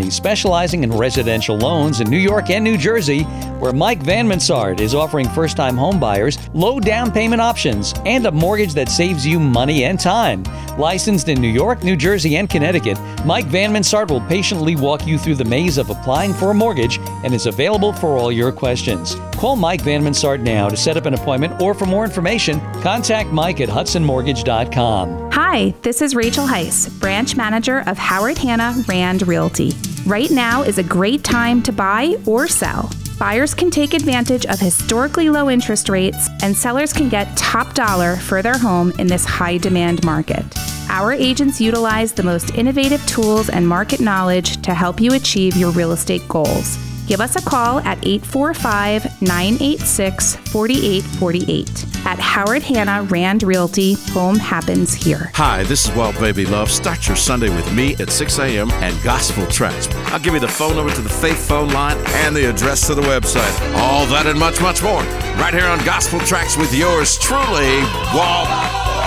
[0.09, 3.23] specializing in residential loans in New York and New Jersey,
[3.59, 8.31] where Mike Van Mansard is offering first time homebuyers low down payment options and a
[8.31, 10.43] mortgage that saves you money and time.
[10.77, 15.17] Licensed in New York, New Jersey, and Connecticut, Mike Van Mansard will patiently walk you
[15.17, 19.15] through the maze of applying for a mortgage and is available for all your questions.
[19.33, 23.31] Call Mike Van Mansard now to set up an appointment or for more information, contact
[23.31, 25.31] Mike at hudsonmortgage.com.
[25.31, 29.71] Hi, this is Rachel Heiss, branch manager of Howard Hanna Rand Realty.
[30.07, 32.89] Right now is a great time to buy or sell.
[33.19, 38.15] Buyers can take advantage of historically low interest rates, and sellers can get top dollar
[38.15, 40.43] for their home in this high demand market.
[40.89, 45.71] Our agents utilize the most innovative tools and market knowledge to help you achieve your
[45.71, 46.79] real estate goals.
[47.11, 52.05] Give us a call at 845 986 4848.
[52.05, 55.29] At Howard Hanna Rand Realty, home happens here.
[55.33, 56.71] Hi, this is Walt Baby Love.
[56.71, 58.71] Start your Sunday with me at 6 a.m.
[58.71, 59.89] and Gospel Tracks.
[60.13, 62.95] I'll give you the phone number to the Faith phone line and the address to
[62.95, 63.75] the website.
[63.75, 65.01] All that and much, much more.
[65.35, 67.81] Right here on Gospel Tracks with yours truly,
[68.15, 68.47] Walt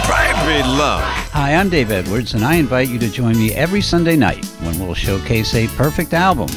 [0.04, 1.00] Baby Love.
[1.32, 4.78] Hi, I'm Dave Edwards, and I invite you to join me every Sunday night when
[4.78, 6.48] we'll showcase a perfect album.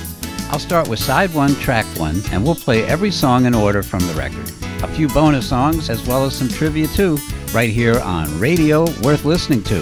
[0.49, 3.99] I'll start with side one, track one, and we'll play every song in order from
[3.99, 4.49] the record.
[4.81, 7.17] A few bonus songs, as well as some trivia too,
[7.53, 9.81] right here on Radio Worth Listening to.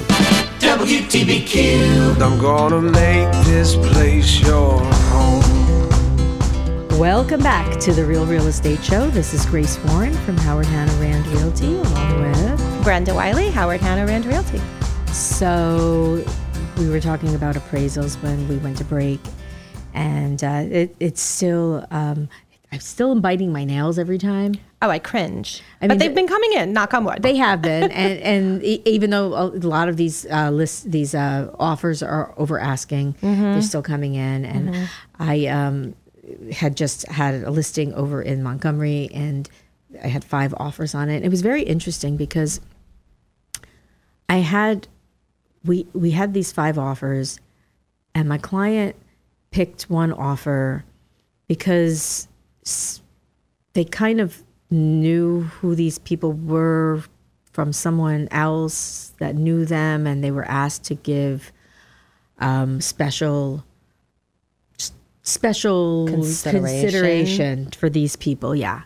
[0.59, 2.19] WTBQ.
[2.19, 5.43] I'm gonna make this place your home.
[6.97, 9.09] Welcome back to the Real Real Estate Show.
[9.11, 14.07] This is Grace Warren from Howard Hanna Rand Realty, along with Brenda Wiley, Howard Hanna
[14.07, 14.59] Rand Realty.
[15.13, 16.25] So
[16.77, 19.19] we were talking about appraisals when we went to break,
[19.95, 22.29] and uh, it, it's still um,
[22.71, 24.55] I'm still biting my nails every time.
[24.81, 25.61] Oh, I cringe.
[25.81, 26.73] I but mean, they've the- been coming in.
[26.73, 27.23] Knock on wood.
[27.23, 31.49] They have been, and and even though a lot of these uh, lists, these uh,
[31.59, 33.53] offers are over asking, Mhm.
[33.53, 34.45] they're still coming in.
[34.45, 34.87] And Mhm.
[35.19, 35.95] I um,
[36.51, 39.49] had just had a listing over in Montgomery, and
[40.03, 41.23] I had five offers on it.
[41.23, 42.59] It was very interesting because
[44.27, 44.87] I had
[45.63, 47.39] we we had these five offers,
[48.13, 48.95] and my client
[49.55, 50.83] picked one offer
[51.47, 52.27] because
[53.71, 57.01] they kind of knew who these people were
[57.53, 61.53] from someone else that knew them, and they were asked to give
[62.39, 63.63] um, special
[65.23, 66.81] special Consideration.
[66.81, 68.53] consideration for these people.
[68.55, 68.81] Yeah,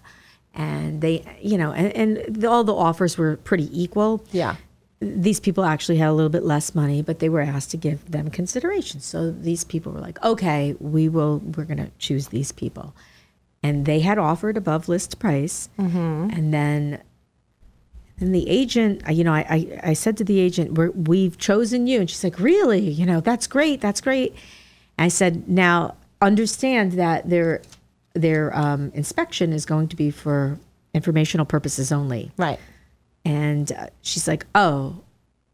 [0.53, 4.23] and they, you know, and, and the, all the offers were pretty equal.
[4.31, 4.55] Yeah.
[5.01, 8.11] These people actually had a little bit less money, but they were asked to give
[8.11, 8.99] them consideration.
[8.99, 11.39] So these people were like, "Okay, we will.
[11.39, 12.93] We're going to choose these people."
[13.61, 16.33] and they had offered above list price Mhm.
[16.33, 17.01] and then
[18.17, 21.85] and the agent you know I, I i said to the agent We're, we've chosen
[21.85, 24.33] you and she's like really you know that's great that's great
[24.97, 27.61] i said now understand that their
[28.13, 30.57] their um, inspection is going to be for
[30.93, 32.59] informational purposes only right
[33.25, 35.01] and uh, she's like oh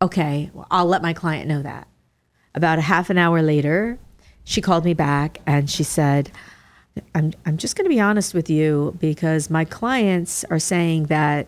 [0.02, 1.88] okay well, i'll let my client know that
[2.54, 3.98] about a half an hour later
[4.44, 6.32] she called me back and she said
[7.14, 11.48] I'm I'm just going to be honest with you because my clients are saying that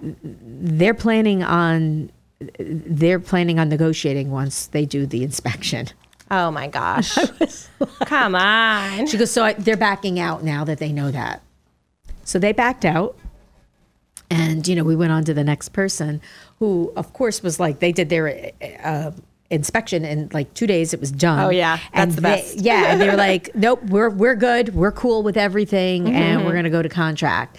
[0.00, 2.10] they're planning on
[2.58, 5.88] they're planning on negotiating once they do the inspection.
[6.30, 7.16] Oh my gosh.
[8.04, 9.06] Come on.
[9.06, 11.40] She goes, so I, they're backing out now that they know that.
[12.24, 13.16] So they backed out.
[14.30, 16.20] And, you know, we went on to the next person
[16.58, 18.50] who, of course, was like, they did their
[18.82, 19.12] uh,
[19.50, 20.92] inspection in like two days.
[20.92, 21.38] It was done.
[21.40, 21.78] Oh, yeah.
[21.92, 22.60] And That's the they- best.
[22.60, 22.86] yeah.
[22.92, 24.74] And they were like, nope, we're, we're good.
[24.74, 26.08] We're cool with everything.
[26.08, 26.44] And Mhm.
[26.44, 27.56] we're going to go to contract.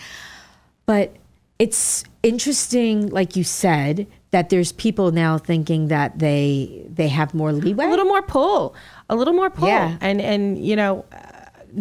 [0.85, 1.15] But
[1.59, 7.53] it's interesting, like you said, that there's people now thinking that they they have more
[7.53, 8.75] leeway, a little more pull,
[9.09, 9.97] a little more pull, Yeah.
[10.01, 11.17] and and you know, uh,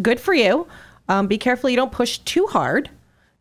[0.01, 0.65] good for you.
[1.09, 2.89] Um, be careful you don't push too hard.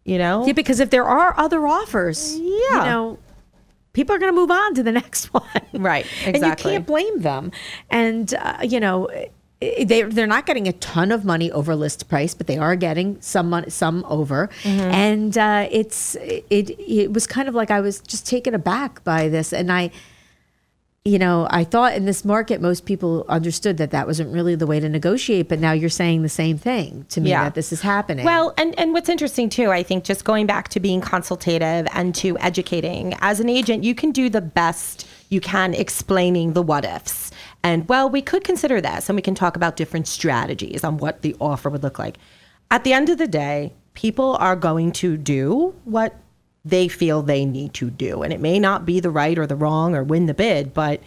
[0.06, 2.44] You know, Yeah, because if there are other offers, yeah.
[2.46, 3.18] you know,
[3.92, 5.42] people are going to move on to the next one.
[5.74, 6.30] Right, Exactly.
[6.34, 7.50] And you can't blame them.
[7.90, 12.08] And, uh, you know, i- they, they're not getting a ton of money over list
[12.08, 14.48] price, but they are getting some money, some over.
[14.62, 14.80] Mm-hmm.
[14.80, 19.28] And uh, it's, it, it was kind of like I was just taken aback by
[19.28, 19.52] this.
[19.52, 19.90] And I,
[21.06, 24.66] you know, I thought in this market, most people understood that that wasn't really the
[24.66, 25.48] way to negotiate.
[25.48, 27.44] But now you're saying the same thing to me Yeah.
[27.44, 28.24] that this is happening.
[28.24, 32.12] Well, and, and what's interesting too, I think just going back to being consultative and
[32.16, 36.84] to educating, as an agent, you can do the best you can explaining the what
[36.84, 37.30] ifs.
[37.62, 41.22] And well, we could consider this and we can talk about different strategies on what
[41.22, 42.18] the offer would look like.
[42.70, 46.16] At the end of the day, people are going to do what
[46.66, 48.22] they feel they need to do.
[48.22, 51.00] And it may not be the right or the wrong or win the bid, but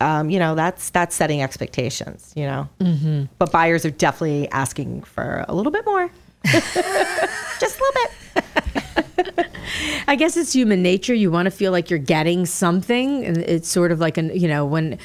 [0.00, 2.68] um, you know, that's that's setting expectations, you know.
[2.80, 3.24] Mm-hmm.
[3.38, 6.10] But buyers are definitely asking for a little bit more.
[6.44, 9.46] Just a little bit.
[10.08, 11.14] I guess it's human nature.
[11.14, 14.48] You want to feel like you're getting something, and it's sort of like an you
[14.48, 14.98] know when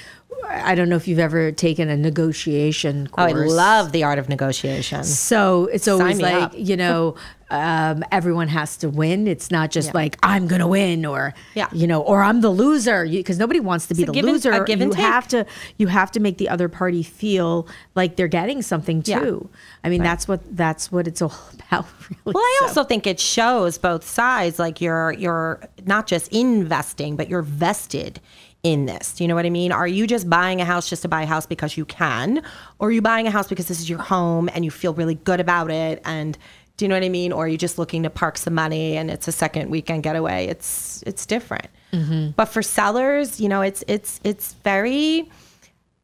[0.48, 3.52] I don't know if you've ever taken a negotiation Oh, course.
[3.52, 5.04] I love the art of negotiation.
[5.04, 6.54] So it's always like up.
[6.56, 7.16] you know
[7.52, 9.28] um, everyone has to win.
[9.28, 9.94] It's not just Yeah.
[10.02, 11.68] like I'm gonna win or Yeah.
[11.72, 14.34] you know or I'm the loser because nobody wants to be It's the give and-
[14.34, 14.52] loser.
[14.52, 15.06] a give and you take.
[15.06, 15.46] have to
[15.78, 19.50] you have to make the other party feel like they're getting something too.
[19.52, 19.58] Yeah.
[19.84, 21.34] I mean that's what that's what it's all
[21.70, 21.86] about.
[22.10, 22.34] Really.
[22.36, 24.58] Well, I So- also think it shows both sides.
[24.58, 28.20] Like you're you're not just investing, but you're vested
[28.66, 29.14] in this.
[29.14, 29.72] Do you know what I mean?
[29.72, 32.42] Are you just buying a house just to buy a house because you can,
[32.80, 35.14] or are you buying a house because this is your home and you feel really
[35.14, 36.02] good about it?
[36.04, 36.36] And
[36.76, 37.32] do you know what I mean?
[37.32, 40.48] Or are you just looking to park some money and it's a second weekend getaway?
[40.48, 41.68] It's it's different.
[41.94, 42.32] Mm-hmm.
[42.32, 45.30] But for sellers, you know, it's it's it's very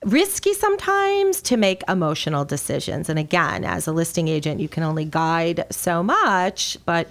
[0.06, 3.10] risky sometimes to make emotional decisions.
[3.10, 7.08] And again, as a listing agent, you can only guide so much, but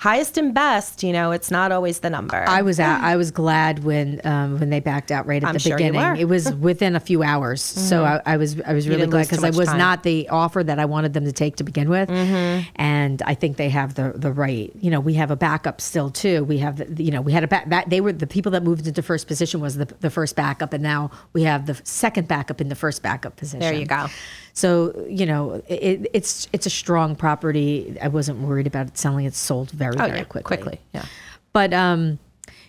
[0.00, 2.42] highest and best, you know, it's not always the number.
[2.48, 5.52] I was out, I was glad when um, when they backed out right at I'm
[5.52, 6.16] the sure you beginning.
[6.16, 9.44] It was within a few hours, so I, I was I was really glad because
[9.44, 9.78] I was time.
[9.78, 13.58] not the offer that I wanted them to take to begin with, and I think
[13.58, 14.72] they have the the right.
[14.80, 16.44] You know, we have a backup still too.
[16.44, 18.62] We have the, you know we had a back that they were the people that
[18.62, 22.26] moved into first position was the the first backup, and now we have the second
[22.26, 23.60] backup in the first backup position.
[23.60, 24.06] There you go.
[24.52, 27.96] So you know it, it's it's a strong property.
[28.02, 29.24] I wasn't worried about it selling.
[29.26, 30.56] It's sold very Oh, very yeah, quickly.
[30.56, 31.04] quickly, yeah.
[31.52, 32.18] But um,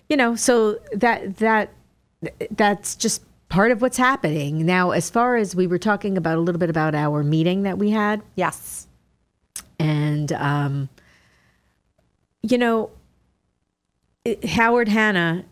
[0.09, 1.71] you know, so that that
[2.51, 4.91] that's just part of what's happening now.
[4.91, 7.89] As far as we were talking about a little bit about our meeting that we
[7.91, 8.88] had, yes,
[9.79, 10.89] and um,
[12.43, 12.91] you know,
[14.25, 15.45] it- Howard Hanna.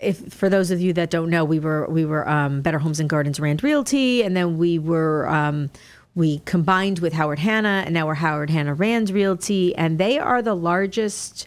[0.00, 3.00] If for those of you that don't know, we were we were um, Better Homes
[3.00, 5.70] and Gardens Rand Realty, and then we were um,
[6.14, 10.40] we combined with Howard Hanna, and now we're Howard Hanna Rand Realty, and they are
[10.40, 11.46] the largest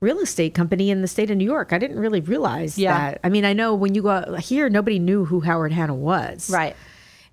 [0.00, 1.72] real estate company in the state of New York.
[1.72, 2.96] I didn't really realize Yeah.
[2.96, 3.20] that.
[3.24, 6.48] I mean, I know when you go out here, nobody knew who Howard Hanna was,
[6.50, 6.76] Right.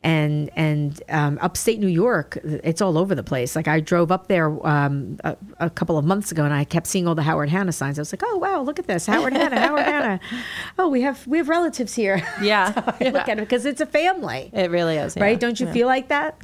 [0.05, 3.55] And and um, upstate New York, it's all over the place.
[3.55, 6.85] Like I drove up there um, a, a couple of months ago, and I kept
[6.85, 7.97] seeing all the Howard Hanna signs.
[7.97, 10.19] I was like, "Oh wow, look at this, Howard Hanna, Howard Hanna."
[10.77, 12.21] Oh, we have we have relatives here.
[12.41, 12.71] Yeah.
[13.01, 15.15] I look at it because it's a family, It really is.
[15.17, 15.31] right?
[15.31, 15.39] yeah.
[15.39, 15.73] Don't you Yeah.
[15.73, 16.37] feel like that?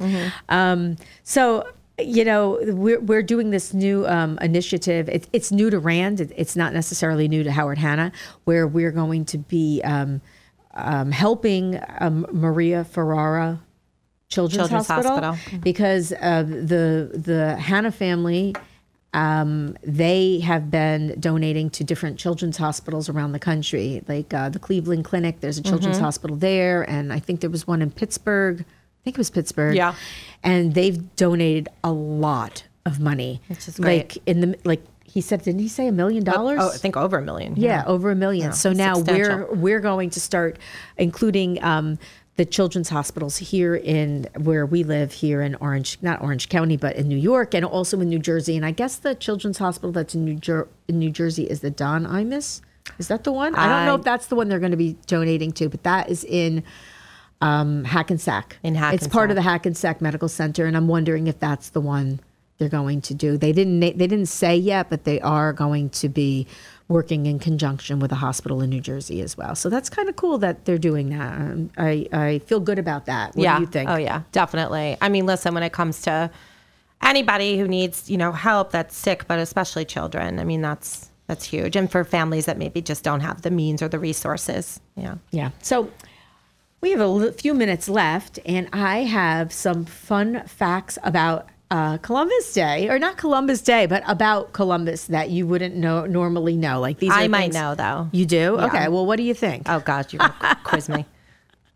[0.48, 1.64] Um, so
[2.00, 6.32] you know we're, we're doing this new um, initiative it, it's new to rand it,
[6.36, 8.10] it's not necessarily new to howard hanna
[8.44, 10.20] where we're going to be um,
[10.74, 13.58] um, helping um, Maria Fareri
[14.28, 15.60] children's, Children's hospital, Hospital.
[15.62, 18.54] because uh, the the hanna family
[19.14, 24.58] um, they have been donating to different children's hospitals around the country, like uh, the
[24.58, 25.40] Cleveland Clinic.
[25.40, 26.02] There's a children's Mhm.
[26.02, 28.60] hospital there, and I think there was one in Pittsburgh.
[28.60, 29.74] I think it was Pittsburgh.
[29.76, 29.94] Yeah.
[30.44, 33.98] and they've donated a lot of money, Which is great.
[34.16, 34.82] like in the like
[35.12, 35.42] he said.
[35.42, 36.58] Didn't he say a million dollars?
[36.60, 37.54] Oh, I think over a million.
[37.56, 38.46] Yeah, over a million.
[38.46, 40.58] Yeah, so now we're we're going to start
[40.96, 41.98] including um,
[42.36, 46.96] the children's hospitals here in where we live here in Orange, not Orange County, but
[46.96, 48.56] in New York and also in New Jersey.
[48.56, 51.70] And I guess the children's hospital that's in New Jer- in New Jersey is the
[51.70, 52.62] Don Imus.
[52.98, 53.54] Is that the one?
[53.54, 56.08] I don't know if that's the one they're going to be donating to, but that
[56.08, 56.64] is in
[57.42, 58.56] um, Hackensack.
[58.62, 59.06] In Hackensack.
[59.06, 62.20] it's part of the Hackensack Medical Center, and I'm wondering if that's the one
[62.62, 63.36] they're going to do.
[63.36, 66.46] They didn't they didn't say yet, but they are going to be
[66.86, 69.56] working in conjunction with a hospital in New Jersey as well.
[69.56, 71.32] So that's kind of cool that they're doing that.
[71.40, 73.34] Um, I I feel good about that.
[73.34, 73.56] What yeah.
[73.56, 73.90] do you think?
[73.90, 74.96] Oh yeah, definitely.
[75.00, 76.30] I mean, listen, when it comes to
[77.00, 81.44] anybody who needs, you know, help that's sick, but especially children, I mean, that's That's
[81.44, 81.76] huge.
[81.76, 84.80] And for families that maybe just don't have the means or the resources.
[84.96, 85.16] Yeah.
[85.30, 85.50] Yeah.
[85.62, 85.88] So
[86.80, 92.52] we have a few minutes left, and I have some fun facts about uh, Columbus
[92.52, 96.80] Day, or not Columbus Day, but about Columbus that you wouldn't know normally know.
[96.80, 98.08] Like these, I might know, though.
[98.12, 98.56] You do?
[98.58, 98.66] Yeah.
[98.66, 98.88] Okay.
[98.88, 99.68] Well, what do you think?
[99.68, 100.18] Oh, God, to
[100.64, 101.06] quiz me.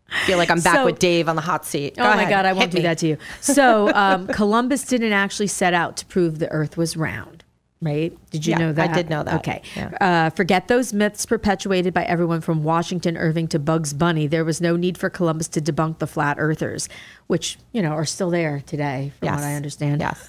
[0.09, 1.95] I feel like I'm back So- with Dave on the hot seat.
[1.97, 2.29] oh Go my.
[2.29, 2.83] God, I won't do me.
[2.83, 3.17] that to you.
[3.41, 7.43] So um, Columbus didn't actually set out to prove the Earth was round.
[7.79, 8.17] Right?
[8.31, 8.89] Did you Yeah, know that?
[8.89, 9.35] I did know that.
[9.35, 9.61] Okay.
[9.75, 9.89] Yeah.
[10.01, 14.25] Uh, forget those myths perpetuated by everyone from Washington Irving to Bugs Bunny.
[14.25, 16.89] There was no need for Columbus to debunk the flat earthers,
[17.27, 20.01] which, you know, are still there today, from what I understand.
[20.01, 20.27] Yes.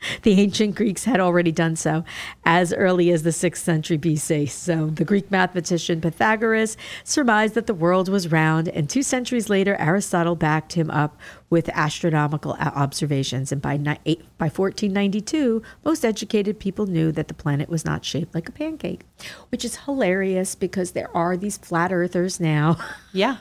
[0.22, 2.04] The ancient Greeks had already done so
[2.44, 4.48] as early as the 6th century BC.
[4.48, 9.74] So the Greek mathematician Pythagoras surmised that the world was round, and two centuries later,
[9.76, 11.18] Aristotle backed him up
[11.50, 13.50] with astronomical observations.
[13.50, 18.04] And by, ni- eight, by 1492, most educated people knew that the planet was not
[18.04, 19.02] shaped like a pancake,
[19.50, 22.76] which is hilarious because there are these flat earthers now.
[23.12, 23.38] Yeah.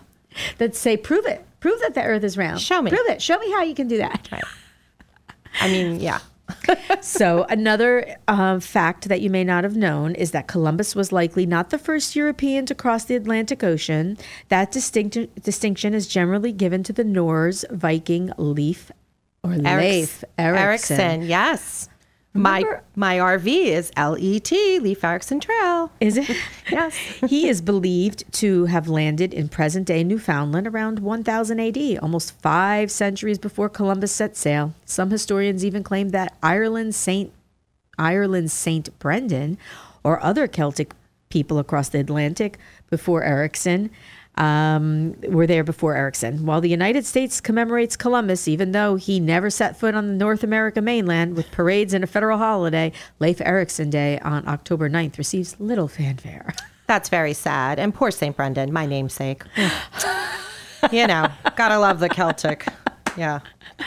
[0.57, 1.45] that say, prove it.
[1.59, 2.61] Prove that the earth is round.
[2.61, 2.89] Show me.
[2.89, 3.21] Prove it.
[3.21, 4.27] Show me how you can do that.
[4.31, 4.43] Right.
[5.59, 6.19] I mean, yeah.
[7.01, 11.45] So another uh, fact that you may not have known is that Columbus was likely
[11.45, 14.17] not the first European to cross the Atlantic Ocean.
[14.49, 18.91] That distinct- distinction is generally given to the Norse Viking Leif
[19.43, 20.99] or Leif Erikson.
[20.99, 21.89] Erickson, yes.
[22.37, 22.63] My
[22.95, 25.91] my RV is LET, Leif Erickson Trail.
[25.99, 26.29] Is it?
[26.71, 26.95] yes.
[27.27, 32.91] he is believed to have landed in present day Newfoundland around 1000 AD, almost five
[32.91, 34.73] centuries before Columbus set sail.
[34.85, 37.31] Some historians even claim that Ireland Saint
[37.97, 39.57] Ireland Saint Brendan
[40.03, 40.93] or other Celtic
[41.29, 42.57] people across the Atlantic
[42.89, 43.89] before Erickson
[44.37, 46.45] um, were there before Erickson.
[46.45, 50.43] While the United States commemorates Columbus, even though he never set foot on the North
[50.43, 55.59] America mainland with parades and a federal holiday, Leif Erikson Day on October 9th receives
[55.59, 56.53] little fanfare.
[56.87, 57.79] That's very sad.
[57.79, 58.35] And poor St.
[58.35, 59.43] Brendan, my namesake.
[60.91, 62.65] you know, gotta love the Celtic.
[63.17, 63.39] Yeah.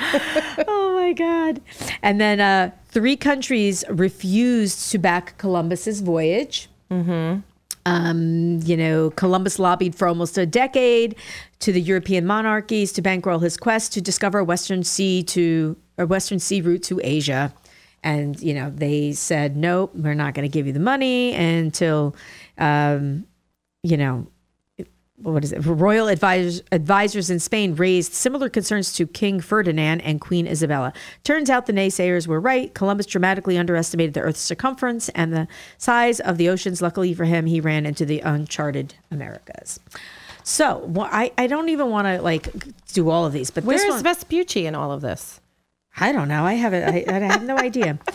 [0.69, 1.63] oh my God.
[2.03, 6.69] And then uh, three countries refused to back Columbus's voyage.
[6.91, 7.41] Mm-hmm.
[7.87, 11.17] Um, you know, Columbus lobbied for almost a decade
[11.61, 16.07] to the European monarchies to bankroll his quest to discover a Western Sea to a
[16.07, 17.53] Western Sea route to Asia.
[18.03, 22.15] And you know, they said, "Nope, we're not going to give you the money until,
[22.59, 23.27] um,
[23.83, 24.27] you know,
[25.23, 25.65] what is it?
[25.65, 30.93] Royal advisors, advisors in Spain raised similar concerns to King Ferdinand and Queen Isabella.
[31.25, 32.73] Turns out the naysayers were right.
[32.75, 35.49] Columbus dramatically underestimated the Earth's circumference and the
[35.79, 36.81] size of the oceans.
[36.81, 39.79] Luckily for him, he ran into the uncharted Americas.
[40.43, 42.49] So well, I, I don't even want to like
[42.93, 45.41] do all of these, but Where this is Vespucci in all of this?
[45.97, 46.45] I don't know.
[46.45, 47.09] I have it.
[47.09, 47.99] I, I have no idea.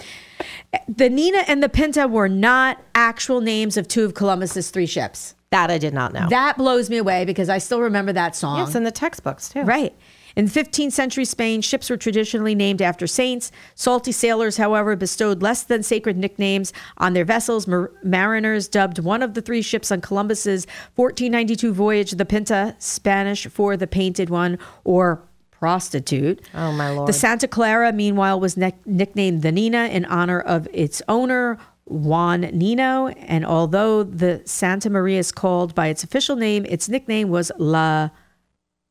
[0.89, 5.33] The Nina and the Pinta were not actual names of two of Columbus's three ships.
[5.55, 6.27] That I did not know.
[6.29, 8.57] That blows me away because I still remember that song.
[8.59, 9.61] Yes, in the textbooks too.
[9.61, 9.95] Right.
[10.35, 13.53] In 15th century Spain, ships were traditionally named after saints.
[13.73, 17.67] Salty sailors, however, bestowed less than sacred nicknames on their vessels.
[17.67, 23.47] Mar- mariners dubbed one of the three ships on Columbus's 1492 voyage the Pinta, Spanish
[23.47, 26.41] for the painted one, or prostitute.
[26.53, 27.07] Oh my lord.
[27.07, 32.41] The Santa Clara, meanwhile, was ne- nicknamed the Nina in honor of its owner, Juan
[32.41, 33.07] Nino.
[33.07, 38.09] And although the Santa Maria is called by its official name, its nickname was La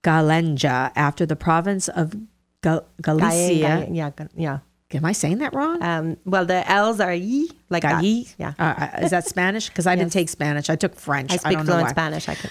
[0.03, 2.15] Galenja after the province of
[2.63, 3.87] Gal- Galicia.
[3.91, 4.59] Yeah, yeah.
[4.93, 5.83] Am I saying that wrong?
[5.83, 8.05] Um, well, the L's are y, like that.
[8.39, 8.53] Yeah.
[8.59, 9.69] Uh, is that Spanish?
[9.69, 10.71] Because I didn't take Spanish.
[10.71, 11.33] I took French.
[11.33, 11.91] I speak don't know fluent.
[11.91, 12.29] Spanish.
[12.29, 12.51] I can.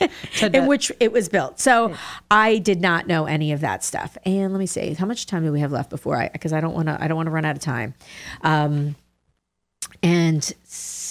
[0.54, 1.58] in which it was built.
[1.58, 1.94] So
[2.30, 4.16] I did not know any of that stuff.
[4.24, 6.28] And let me see, how much time do we have left before I?
[6.28, 7.02] Because I don't want to.
[7.02, 7.94] I don't want to run out of time.
[8.42, 8.94] Um,
[10.02, 10.54] and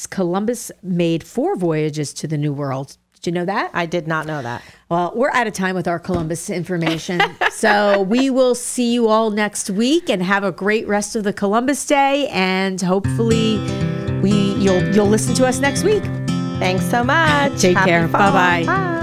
[0.09, 2.97] Columbus made four voyages to the New World.
[3.13, 3.71] Did you know that?
[3.73, 4.63] I did not know that.
[4.87, 7.19] Well, we're out of time with our Columbus information.
[7.51, 11.33] so we will see you all next week and have a great rest of the
[11.33, 12.29] Columbus Day.
[12.29, 13.57] And hopefully,
[14.21, 16.03] we you'll you'll listen to us next week.
[16.59, 17.59] Thanks so much.
[17.59, 18.07] Take Happy care.
[18.07, 18.65] Bye-bye.
[18.65, 18.98] Bye.